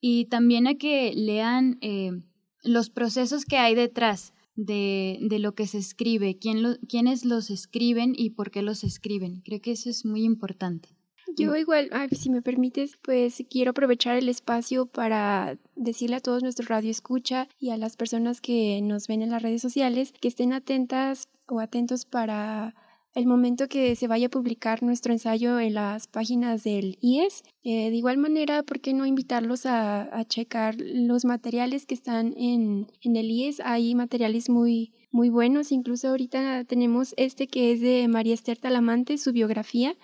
y 0.00 0.26
también 0.26 0.66
a 0.66 0.74
que 0.74 1.12
lean 1.14 1.78
eh, 1.80 2.22
los 2.62 2.90
procesos 2.90 3.44
que 3.44 3.58
hay 3.58 3.74
detrás 3.74 4.32
de, 4.58 5.18
de 5.20 5.38
lo 5.38 5.54
que 5.54 5.68
se 5.68 5.78
escribe, 5.78 6.36
quién 6.36 6.62
lo, 6.62 6.76
quiénes 6.88 7.24
los 7.24 7.48
escriben 7.48 8.12
y 8.16 8.30
por 8.30 8.50
qué 8.50 8.60
los 8.60 8.82
escriben. 8.82 9.40
Creo 9.42 9.60
que 9.60 9.70
eso 9.70 9.88
es 9.88 10.04
muy 10.04 10.24
importante. 10.24 10.88
Yo 11.36 11.54
igual, 11.54 11.90
si 12.10 12.30
me 12.30 12.42
permites, 12.42 12.98
pues 13.00 13.44
quiero 13.48 13.70
aprovechar 13.70 14.16
el 14.16 14.28
espacio 14.28 14.86
para 14.86 15.56
decirle 15.76 16.16
a 16.16 16.20
todos 16.20 16.42
nuestros 16.42 16.68
radio 16.68 16.90
escucha 16.90 17.48
y 17.60 17.70
a 17.70 17.76
las 17.76 17.96
personas 17.96 18.40
que 18.40 18.80
nos 18.82 19.06
ven 19.06 19.22
en 19.22 19.30
las 19.30 19.42
redes 19.42 19.62
sociales 19.62 20.12
que 20.20 20.26
estén 20.26 20.52
atentas 20.52 21.28
o 21.46 21.60
atentos 21.60 22.04
para 22.04 22.74
el 23.14 23.26
momento 23.26 23.68
que 23.68 23.96
se 23.96 24.06
vaya 24.06 24.26
a 24.26 24.30
publicar 24.30 24.82
nuestro 24.82 25.12
ensayo 25.12 25.58
en 25.58 25.74
las 25.74 26.06
páginas 26.06 26.62
del 26.62 26.98
IES. 27.00 27.42
Eh, 27.64 27.90
de 27.90 27.96
igual 27.96 28.18
manera, 28.18 28.62
¿por 28.62 28.80
qué 28.80 28.92
no 28.92 29.06
invitarlos 29.06 29.66
a, 29.66 30.02
a 30.16 30.24
checar 30.24 30.76
los 30.78 31.24
materiales 31.24 31.86
que 31.86 31.94
están 31.94 32.34
en, 32.36 32.86
en, 33.02 33.16
el 33.16 33.30
IES? 33.30 33.60
Hay 33.64 33.94
materiales 33.94 34.48
muy, 34.48 34.92
muy 35.10 35.30
buenos, 35.30 35.72
incluso 35.72 36.08
ahorita 36.08 36.64
tenemos 36.64 37.14
este 37.16 37.48
que 37.48 37.72
es 37.72 37.80
de 37.80 38.06
María 38.08 38.34
Esther 38.34 38.58
Talamante, 38.58 39.18
su 39.18 39.32
biografía. 39.32 39.96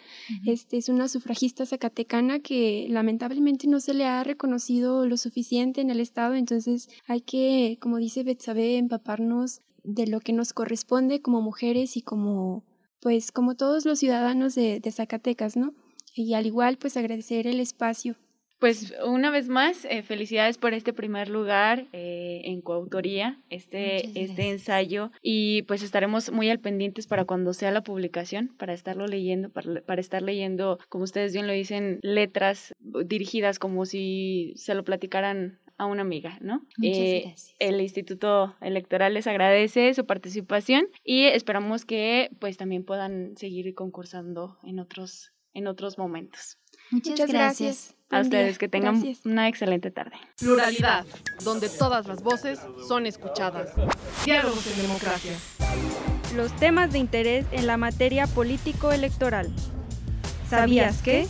Este 0.47 0.79
es 0.79 0.89
una 0.89 1.09
sufragista 1.09 1.67
zacatecana 1.67 2.41
que 2.41 2.87
lamentablemente 2.89 3.69
no 3.69 3.81
se 3.81 3.95
le 3.95 4.07
ha 4.07 4.25
reconocido 4.25 5.07
lo 5.07 5.17
suficiente 5.17 5.81
en 5.81 5.91
el 5.91 6.01
Estado, 6.01 6.35
entonces 6.35 6.89
hay 7.07 7.21
que, 7.21 7.79
como 7.81 7.99
dice 7.99 8.25
Betsabe, 8.25 8.79
empaparnos 8.79 9.61
de 9.85 10.07
lo 10.07 10.21
que 10.21 10.33
nos 10.33 10.53
corresponde 10.53 11.21
como 11.21 11.43
mujeres 11.43 11.97
y 11.97 12.03
como 12.03 12.65
pues 13.05 13.33
como 13.33 13.55
todos 13.55 13.85
los 13.85 13.99
ciudadanos 13.99 14.55
de, 14.55 14.81
de 14.81 14.91
Zacatecas, 14.91 15.59
¿no? 15.59 15.75
Y 16.15 16.33
al 16.33 16.47
igual, 16.47 16.79
pues 16.79 16.97
agradecer 16.97 17.47
el 17.47 17.61
espacio. 17.61 18.17
Pues 18.59 18.95
una 19.05 19.31
vez 19.31 19.47
más, 19.47 19.85
eh, 19.85 20.03
felicidades 20.03 20.57
por 20.57 20.73
este 20.73 20.95
primer 20.95 21.29
lugar 21.29 21.85
eh, 21.93 22.41
en 22.45 22.63
coautoría, 22.63 23.43
este, 23.51 24.19
este 24.19 24.49
ensayo, 24.49 25.11
y 25.21 25.63
pues 25.65 25.83
estaremos 25.83 26.33
muy 26.33 26.49
al 26.49 26.61
pendientes 26.61 27.07
para 27.07 27.27
cuando 27.27 27.53
sea 27.53 27.73
la 27.73 27.83
publicación, 27.83 28.55
para 28.57 28.73
estarlo 28.73 29.07
leyendo, 29.07 29.51
para, 29.51 29.83
para 29.83 30.01
estar 30.01 30.23
leyendo, 30.23 30.79
como 30.89 31.05
ustedes 31.05 31.35
bien 31.35 31.47
lo 31.47 31.53
dicen, 31.53 31.99
letras 32.01 32.73
dirigidas 32.81 33.59
como 33.59 33.85
si 33.85 34.55
se 34.57 34.75
lo 34.75 34.83
platicaran 34.83 35.59
a 35.77 35.87
una 35.87 36.03
amiga, 36.03 36.39
¿no? 36.41 36.65
Eh, 36.83 37.35
el 37.59 37.81
Instituto 37.81 38.55
Electoral 38.61 39.15
les 39.15 39.27
agradece 39.27 39.93
su 39.95 40.07
participación 40.07 40.87
y 41.03 41.25
esperamos 41.25 41.85
que 41.85 42.31
pues 42.39 42.57
también 42.57 42.85
puedan 42.85 43.37
seguir 43.37 43.75
concursando 43.75 44.59
en 44.63 44.79
otros, 44.79 45.33
en 45.53 45.67
otros 45.67 45.99
momentos. 45.99 46.59
Muchas, 46.91 47.31
gracias. 47.31 47.97
A 48.11 48.21
ustedes 48.21 48.59
que 48.59 48.69
tengan 48.69 49.03
una 49.25 49.49
excelente 49.49 49.91
tarde. 49.91 50.17
Pluralidad, 50.39 51.05
donde 51.43 51.69
todas 51.69 52.07
las 52.07 52.23
voces 52.23 52.61
son 52.87 53.07
escuchadas. 53.07 53.73
Diálogos 54.25 54.65
en 54.69 54.83
democracia. 54.83 55.33
Los 56.37 56.55
temas 56.57 56.93
de 56.93 56.99
interés 56.99 57.47
en 57.51 57.67
la 57.67 57.77
materia 57.77 58.29
político-electoral. 58.29 59.51
¿Sabías 60.49 61.03
que? 61.03 61.27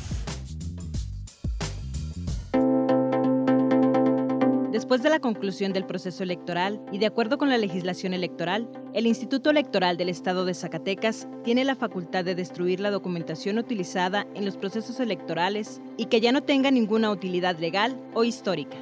Después 4.75 5.05
de 5.05 5.09
la 5.09 5.21
conclusión 5.21 5.73
del 5.73 5.87
proceso 5.87 6.25
electoral 6.25 6.81
y 6.91 6.99
de 6.99 7.07
acuerdo 7.07 7.39
con 7.39 7.49
la 7.49 7.59
legislación 7.59 8.13
electoral, 8.13 8.69
el 8.93 9.07
Instituto 9.07 9.51
Electoral 9.51 9.97
del 9.97 10.09
Estado 10.09 10.45
de 10.45 10.53
Zacatecas 10.53 11.29
tiene 11.45 11.65
la 11.65 11.77
facultad 11.77 12.25
de 12.25 12.35
destruir 12.35 12.81
la 12.81 12.91
documentación 12.91 13.59
utilizada 13.59 14.27
en 14.35 14.45
los 14.45 14.57
procesos 14.57 14.99
electorales 14.99 15.81
y 15.97 16.07
que 16.07 16.21
ya 16.21 16.33
no 16.33 16.43
tenga 16.43 16.73
ninguna 16.73 17.13
utilidad 17.13 17.57
legal 17.57 17.97
o 18.15 18.25
histórica. 18.25 18.77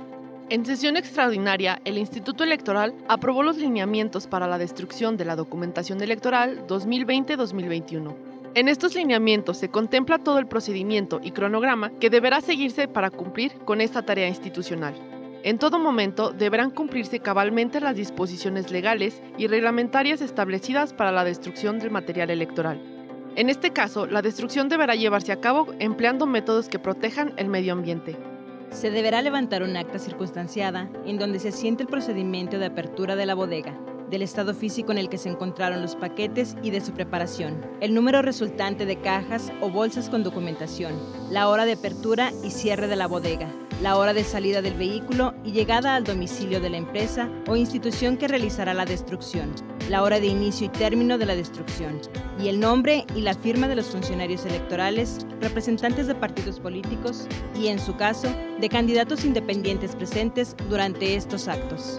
En 0.49 0.65
sesión 0.65 0.97
extraordinaria, 0.97 1.83
el 1.85 1.99
Instituto 1.99 2.43
Electoral 2.43 2.95
aprobó 3.07 3.43
los 3.43 3.59
lineamientos 3.59 4.27
para 4.27 4.47
la 4.47 4.57
destrucción 4.57 5.19
de 5.19 5.27
la 5.27 5.37
documentación 5.37 6.01
electoral 6.01 6.67
2020-2021. 6.69 8.15
En 8.55 8.69
estos 8.69 8.95
lineamientos 8.95 9.59
se 9.59 9.69
contempla 9.69 10.17
todo 10.17 10.39
el 10.39 10.47
procedimiento 10.47 11.21
y 11.23 11.33
cronograma 11.33 11.91
que 11.99 12.09
deberá 12.09 12.41
seguirse 12.41 12.89
para 12.89 13.11
cumplir 13.11 13.53
con 13.67 13.83
esta 13.83 14.01
tarea 14.01 14.29
institucional. 14.29 15.12
En 15.45 15.59
todo 15.59 15.81
momento 15.81 16.31
deberán 16.31 16.71
cumplirse 16.71 17.19
cabalmente 17.19 17.81
las 17.81 17.97
disposiciones 17.97 18.71
legales 18.71 19.21
y 19.37 19.49
reglamentarias 19.49 20.21
establecidas 20.21 20.93
para 20.93 21.11
la 21.11 21.25
destrucción 21.25 21.81
del 21.81 21.91
material 21.91 22.31
electoral. 22.31 22.81
En 23.35 23.49
este 23.49 23.73
caso, 23.73 24.07
la 24.07 24.23
destrucción 24.23 24.69
deberá 24.69 24.95
llevarse 24.95 25.33
a 25.33 25.41
cabo 25.41 25.67
empleando 25.81 26.27
métodos 26.27 26.69
que 26.69 26.79
protejan 26.79 27.33
el 27.39 27.49
medio 27.49 27.73
ambiente. 27.73 28.17
Se 28.71 28.93
deberá 28.93 29.21
levantar 29.21 29.65
un 29.65 29.77
acta 29.77 29.99
circunstanciada 29.99 30.89
en 31.07 31.19
donde 31.19 31.41
se 31.41 31.49
asiente 31.49 31.83
el 31.83 31.89
procedimiento 31.89 32.61
de 32.61 32.67
apertura 32.67 33.17
de 33.17 33.27
la 33.27 33.35
bodega, 33.35 33.77
del 34.11 34.23
estado 34.23 34.55
físico 34.55 34.93
en 34.93 34.99
el 34.99 35.09
que 35.09 35.19
se 35.19 35.29
encontraron 35.29 35.83
los 35.83 35.97
paquetes 35.97 36.57
y 36.63 36.71
de 36.71 36.81
su 36.81 36.93
preparación, 36.93 37.67
el 37.81 37.95
número 37.95 38.23
resultante 38.23 38.87
de 38.87 39.01
cajas 39.01 39.51
o 39.61 39.71
bolsas 39.71 40.09
con 40.09 40.23
documentación, 40.23 40.93
la 41.31 41.49
hora 41.49 41.65
de 41.65 41.73
apertura 41.73 42.31
y 42.45 42.51
cierre 42.51 42.87
de 42.87 42.97
la 42.97 43.09
bodega, 43.09 43.49
la 43.83 43.97
hora 43.97 44.15
de 44.15 44.23
salida 44.23 44.63
del 44.63 44.75
vehículo 44.75 45.35
y 45.45 45.51
llegada 45.51 45.97
al 45.97 46.05
domicilio 46.05 46.61
de 46.61 46.71
la 46.71 46.77
empresa 46.77 47.29
o 47.49 47.57
institución 47.57 48.17
que 48.17 48.29
realizará 48.29 48.75
la 48.75 48.85
destrucción, 48.85 49.53
la 49.91 50.05
hora 50.05 50.21
de 50.21 50.29
inicio 50.29 50.67
y 50.67 50.69
término 50.69 51.19
de 51.19 51.27
la 51.27 51.35
destrucción, 51.35 52.01
y 52.41 52.49
el 52.49 52.61
nombre 52.61 53.05
y 53.17 53.23
la 53.23 53.35
firma 53.35 53.67
de 53.67 53.75
los 53.75 53.87
funcionarios 53.87 54.47
electorales, 54.47 55.27
representantes 55.41 56.07
de 56.07 56.15
partidos 56.15 56.61
políticos 56.61 57.27
y, 57.61 57.67
en 57.67 57.81
su 57.81 57.97
caso, 57.97 58.33
de 58.61 58.69
candidatos 58.69 59.25
independientes 59.25 59.97
presentes 59.97 60.55
durante 60.69 61.17
estos 61.17 61.49
actos. 61.49 61.99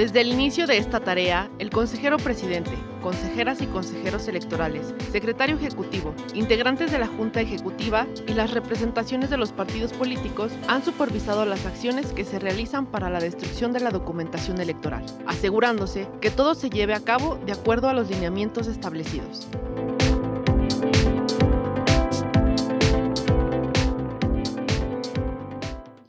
Desde 0.00 0.22
el 0.22 0.28
inicio 0.28 0.66
de 0.66 0.78
esta 0.78 1.00
tarea, 1.00 1.50
el 1.58 1.68
consejero 1.68 2.16
presidente, 2.16 2.70
consejeras 3.02 3.60
y 3.60 3.66
consejeros 3.66 4.26
electorales, 4.28 4.94
secretario 5.12 5.56
ejecutivo, 5.56 6.14
integrantes 6.32 6.90
de 6.90 6.98
la 6.98 7.06
Junta 7.06 7.42
Ejecutiva 7.42 8.06
y 8.26 8.32
las 8.32 8.52
representaciones 8.52 9.28
de 9.28 9.36
los 9.36 9.52
partidos 9.52 9.92
políticos 9.92 10.52
han 10.68 10.82
supervisado 10.82 11.44
las 11.44 11.66
acciones 11.66 12.14
que 12.14 12.24
se 12.24 12.38
realizan 12.38 12.86
para 12.86 13.10
la 13.10 13.20
destrucción 13.20 13.74
de 13.74 13.80
la 13.80 13.90
documentación 13.90 14.58
electoral, 14.58 15.04
asegurándose 15.26 16.08
que 16.22 16.30
todo 16.30 16.54
se 16.54 16.70
lleve 16.70 16.94
a 16.94 17.00
cabo 17.00 17.38
de 17.44 17.52
acuerdo 17.52 17.90
a 17.90 17.92
los 17.92 18.08
lineamientos 18.08 18.68
establecidos. 18.68 19.48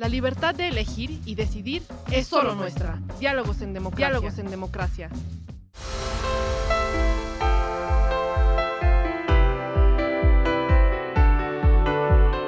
La 0.02 0.10
libertad 0.10 0.56
de 0.56 0.70
elegir 0.70 1.22
y 1.28 1.36
decidir 1.36 1.84
es 2.10 2.26
solo 2.26 2.56
nuestra. 2.56 3.00
Diálogos 3.20 3.62
en 3.62 3.72
democracia. 3.72 4.08
Diálogos 4.08 4.40
en 4.40 4.50
democracia. 4.50 5.10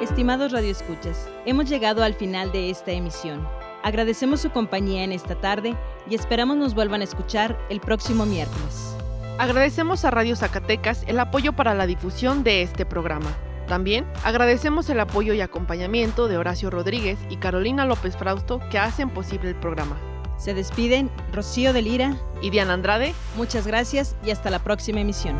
Estimados 0.02 0.50
radioescuchas, 0.50 1.28
hemos 1.46 1.68
llegado 1.68 2.02
al 2.02 2.14
final 2.14 2.50
de 2.50 2.70
esta 2.70 2.90
emisión. 2.90 3.46
Agradecemos 3.84 4.40
su 4.40 4.50
compañía 4.50 5.04
en 5.04 5.12
esta 5.12 5.36
tarde 5.36 5.76
y 6.10 6.16
esperamos 6.16 6.56
nos 6.56 6.74
vuelvan 6.74 7.02
a 7.02 7.04
escuchar 7.04 7.56
el 7.70 7.78
próximo 7.78 8.26
miércoles. 8.26 8.96
Agradecemos 9.38 10.04
a 10.04 10.10
Radio 10.10 10.34
Zacatecas 10.34 11.04
el 11.06 11.20
apoyo 11.20 11.52
para 11.52 11.74
la 11.74 11.86
difusión 11.86 12.42
de 12.42 12.62
este 12.62 12.84
programa. 12.84 13.30
También 13.68 14.06
agradecemos 14.22 14.90
el 14.90 15.00
apoyo 15.00 15.32
y 15.32 15.40
acompañamiento 15.40 16.28
de 16.28 16.36
Horacio 16.36 16.70
Rodríguez 16.70 17.18
y 17.30 17.36
Carolina 17.36 17.86
López 17.86 18.16
Frausto 18.16 18.60
que 18.70 18.78
hacen 18.78 19.10
posible 19.10 19.48
el 19.50 19.56
programa. 19.56 19.96
Se 20.36 20.52
despiden 20.52 21.10
Rocío 21.32 21.72
de 21.72 21.82
Lira 21.82 22.16
y 22.42 22.50
Diana 22.50 22.74
Andrade. 22.74 23.14
Muchas 23.36 23.66
gracias 23.66 24.16
y 24.24 24.30
hasta 24.30 24.50
la 24.50 24.58
próxima 24.58 25.00
emisión. 25.00 25.38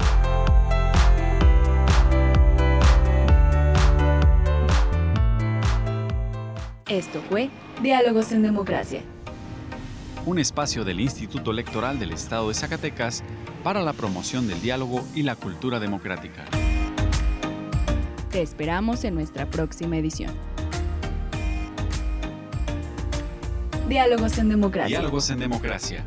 Esto 6.86 7.20
fue 7.28 7.50
Diálogos 7.82 8.30
en 8.32 8.42
Democracia. 8.42 9.02
Un 10.26 10.38
espacio 10.38 10.84
del 10.84 11.00
Instituto 11.00 11.50
Electoral 11.50 11.98
del 11.98 12.12
Estado 12.12 12.48
de 12.48 12.54
Zacatecas 12.54 13.22
para 13.62 13.82
la 13.82 13.92
promoción 13.92 14.46
del 14.46 14.62
diálogo 14.62 15.04
y 15.14 15.22
la 15.22 15.36
cultura 15.36 15.80
democrática. 15.80 16.44
Te 18.34 18.42
esperamos 18.42 19.04
en 19.04 19.14
nuestra 19.14 19.48
próxima 19.48 19.96
edición. 19.96 20.32
Diálogos 23.88 24.38
en 24.38 24.48
Democracia. 24.48 24.98
Diálogos 24.98 25.30
en 25.30 25.38
Democracia. 25.38 26.04